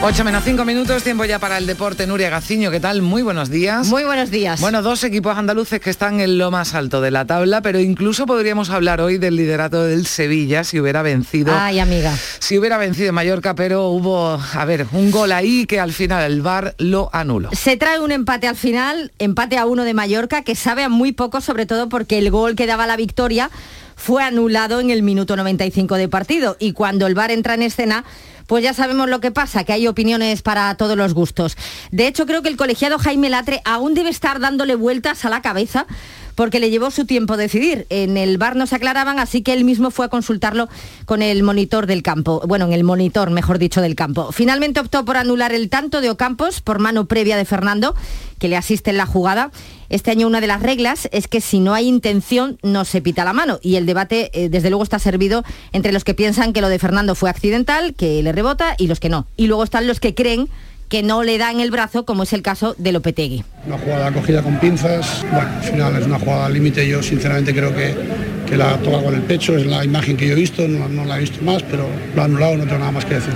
[0.00, 2.06] 8 menos 5 minutos, tiempo ya para el deporte.
[2.06, 3.02] Nuria Gaciño, ¿qué tal?
[3.02, 3.88] Muy buenos días.
[3.88, 4.60] Muy buenos días.
[4.60, 8.24] Bueno, dos equipos andaluces que están en lo más alto de la tabla, pero incluso
[8.24, 11.52] podríamos hablar hoy del liderato del Sevilla si hubiera vencido.
[11.52, 12.16] Ay, amiga.
[12.38, 16.42] Si hubiera vencido Mallorca, pero hubo, a ver, un gol ahí que al final el
[16.42, 17.50] VAR lo anuló.
[17.52, 21.10] Se trae un empate al final, empate a uno de Mallorca, que sabe a muy
[21.10, 23.50] poco, sobre todo porque el gol que daba la victoria
[23.96, 26.56] fue anulado en el minuto 95 de partido.
[26.60, 28.04] Y cuando el VAR entra en escena
[28.48, 31.56] pues ya sabemos lo que pasa, que hay opiniones para todos los gustos.
[31.92, 35.42] De hecho, creo que el colegiado Jaime Latre aún debe estar dándole vueltas a la
[35.42, 35.86] cabeza
[36.38, 37.88] porque le llevó su tiempo decidir.
[37.90, 40.68] En el bar no se aclaraban, así que él mismo fue a consultarlo
[41.04, 42.40] con el monitor del campo.
[42.46, 44.30] Bueno, en el monitor, mejor dicho, del campo.
[44.30, 47.96] Finalmente optó por anular el tanto de Ocampos por mano previa de Fernando,
[48.38, 49.50] que le asiste en la jugada.
[49.88, 53.24] Este año una de las reglas es que si no hay intención no se pita
[53.24, 56.60] la mano y el debate eh, desde luego está servido entre los que piensan que
[56.60, 59.26] lo de Fernando fue accidental, que le rebota y los que no.
[59.36, 60.48] Y luego están los que creen
[60.88, 63.44] que no le dan el brazo, como es el caso de Lopetegui.
[63.66, 67.74] Una jugada cogida con pinzas, bueno, al final es una jugada límite, yo sinceramente creo
[67.74, 67.94] que,
[68.46, 71.18] que la toca con el pecho, es la imagen que yo he visto, no la
[71.18, 73.34] he visto más, pero lo ha anulado, no tengo nada más que decir.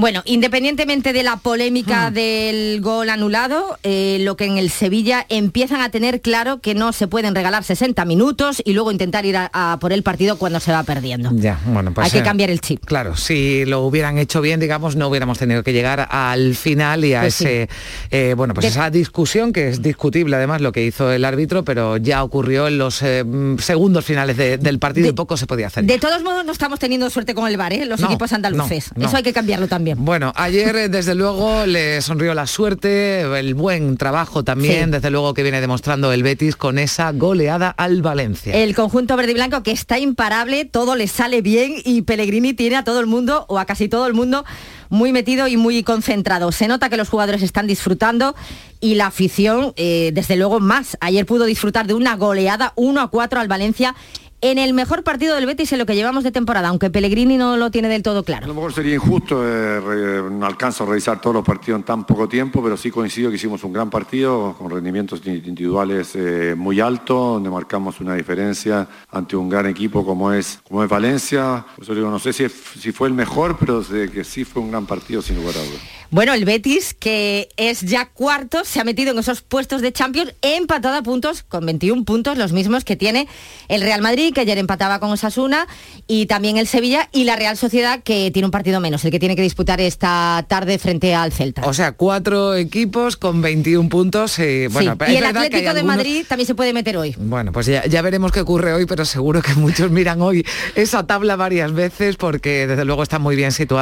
[0.00, 2.14] Bueno, independientemente de la polémica hmm.
[2.14, 6.94] del gol anulado, eh, lo que en el Sevilla empiezan a tener claro que no
[6.94, 10.72] se pueden regalar 60 minutos y luego intentar ir a, por el partido cuando se
[10.72, 11.30] va perdiendo.
[11.34, 12.82] Ya, bueno, pues Hay que eh, cambiar el chip.
[12.86, 17.12] Claro, si lo hubieran hecho bien, digamos, no hubiéramos tenido que llegar al final y
[17.12, 17.68] a pues ese,
[18.10, 21.98] eh, bueno, pues esa discusión que es discutible además lo que hizo el árbitro, pero
[21.98, 25.84] ya ocurrió en los segundos finales del partido y poco se podía hacer.
[25.84, 28.92] De todos modos, no estamos teniendo suerte con el VAR, los equipos andaluces.
[28.98, 29.89] Eso hay que cambiarlo también.
[29.96, 35.34] Bueno, ayer eh, desde luego le sonrió la suerte, el buen trabajo también, desde luego
[35.34, 38.54] que viene demostrando el Betis con esa goleada al Valencia.
[38.54, 42.76] El conjunto verde y blanco que está imparable, todo le sale bien y Pellegrini tiene
[42.76, 44.44] a todo el mundo o a casi todo el mundo
[44.90, 46.52] muy metido y muy concentrado.
[46.52, 48.34] Se nota que los jugadores están disfrutando
[48.80, 50.98] y la afición, eh, desde luego, más.
[51.00, 53.94] Ayer pudo disfrutar de una goleada 1 a 4 al Valencia
[54.40, 57.56] en el mejor partido del Betis en lo que llevamos de temporada, aunque Pellegrini no
[57.56, 58.44] lo tiene del todo claro.
[58.44, 62.04] A lo mejor sería injusto, eh, no alcanzo a revisar todos los partidos en tan
[62.06, 66.80] poco tiempo, pero sí coincido que hicimos un gran partido con rendimientos individuales eh, muy
[66.80, 71.66] altos, donde marcamos una diferencia ante un gran equipo como es, como es Valencia.
[71.78, 75.22] no sé si, si fue el mejor, pero sé que sí fue un gran partido
[75.22, 75.80] sin lugar a dudas.
[76.12, 80.34] Bueno, el Betis, que es ya cuarto, se ha metido en esos puestos de Champions,
[80.42, 83.28] empatado a puntos con 21 puntos, los mismos que tiene
[83.68, 85.66] el Real Madrid Que ayer empataba con Osasuna,
[86.06, 89.18] y también el Sevilla y la Real Sociedad, que tiene un partido menos, el que
[89.18, 91.62] tiene que disputar esta tarde frente al Celta.
[91.66, 94.38] O sea, cuatro equipos con 21 puntos.
[94.38, 97.14] Y, bueno, y el Atlético de Madrid también se puede meter hoy.
[97.18, 101.06] Bueno, pues ya, ya veremos qué ocurre hoy, pero seguro que muchos miran hoy esa
[101.06, 103.80] tabla varias veces porque desde luego están muy bien situados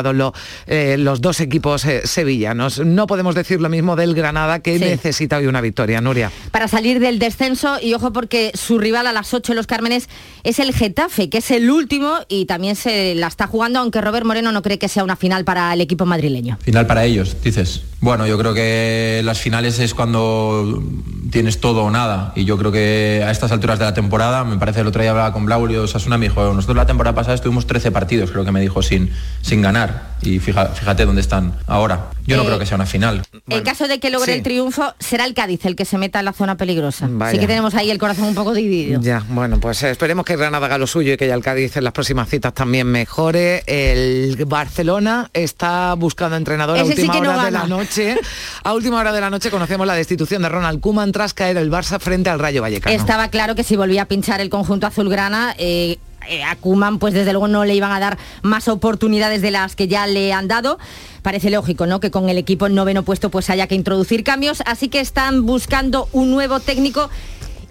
[0.66, 2.80] eh, los dos equipos eh, sevillanos.
[2.80, 6.30] No podemos decir lo mismo del Granada que necesita hoy una victoria, Nuria.
[6.50, 10.08] Para salir del descenso y ojo porque su rival a las 8 los Cármenes
[10.48, 14.24] es el Getafe, que es el último y también se la está jugando, aunque Robert
[14.24, 16.56] Moreno no cree que sea una final para el equipo madrileño.
[16.62, 17.82] Final para ellos, dices.
[18.00, 20.82] Bueno, yo creo que las finales es cuando
[21.30, 22.32] tienes todo o nada.
[22.36, 25.10] Y yo creo que a estas alturas de la temporada, me parece el otro día
[25.10, 28.52] hablaba con Blaulio Sasuna, me dijo, nosotros la temporada pasada estuvimos 13 partidos, creo que
[28.52, 29.10] me dijo, sin,
[29.42, 30.16] sin ganar.
[30.22, 32.10] Y fíjate, dónde están ahora.
[32.24, 33.22] Yo no eh, creo que sea una final.
[33.48, 36.24] en caso de que logre el triunfo, será el Cádiz el que se meta en
[36.24, 37.08] la zona peligrosa.
[37.20, 39.00] Así que tenemos ahí el corazón un poco dividido.
[39.00, 41.84] Ya, bueno, pues esperemos que Granada haga lo suyo y que ya el Cádiz en
[41.84, 43.62] las próximas citas también mejore.
[43.66, 48.16] El Barcelona está buscando entrenador a última hora de la noche.
[48.64, 51.70] A última hora de la noche conocemos la destitución de Ronald Koeman tras caer el
[51.70, 52.94] Barça frente al Rayo Vallecano.
[52.94, 57.14] Estaba claro que si volvía a pinchar el conjunto azulgrana, eh, eh, a Kuman pues
[57.14, 60.48] desde luego no le iban a dar más oportunidades de las que ya le han
[60.48, 60.78] dado.
[61.22, 62.00] Parece lógico, ¿no?
[62.00, 65.46] Que con el equipo en noveno puesto pues haya que introducir cambios, así que están
[65.46, 67.08] buscando un nuevo técnico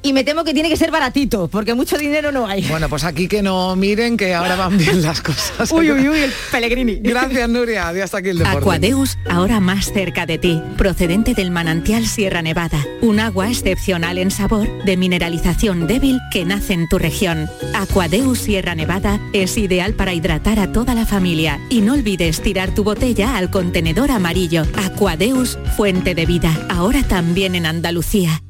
[0.01, 2.63] y me temo que tiene que ser baratito, porque mucho dinero no hay.
[2.67, 5.71] Bueno, pues aquí que no miren que ahora van bien las cosas.
[5.71, 6.95] uy, uy, uy, el Pellegrini.
[6.95, 7.89] Gracias, Nuria.
[7.89, 8.59] Adiós hasta aquí el deporte.
[8.59, 12.85] Aquadeus, ahora más cerca de ti, procedente del manantial Sierra Nevada.
[13.01, 17.49] Un agua excepcional en sabor, de mineralización débil que nace en tu región.
[17.73, 21.59] Aquadeus Sierra Nevada es ideal para hidratar a toda la familia.
[21.69, 24.63] Y no olvides tirar tu botella al contenedor amarillo.
[24.85, 26.51] Aquadeus, fuente de vida.
[26.69, 28.41] Ahora también en Andalucía.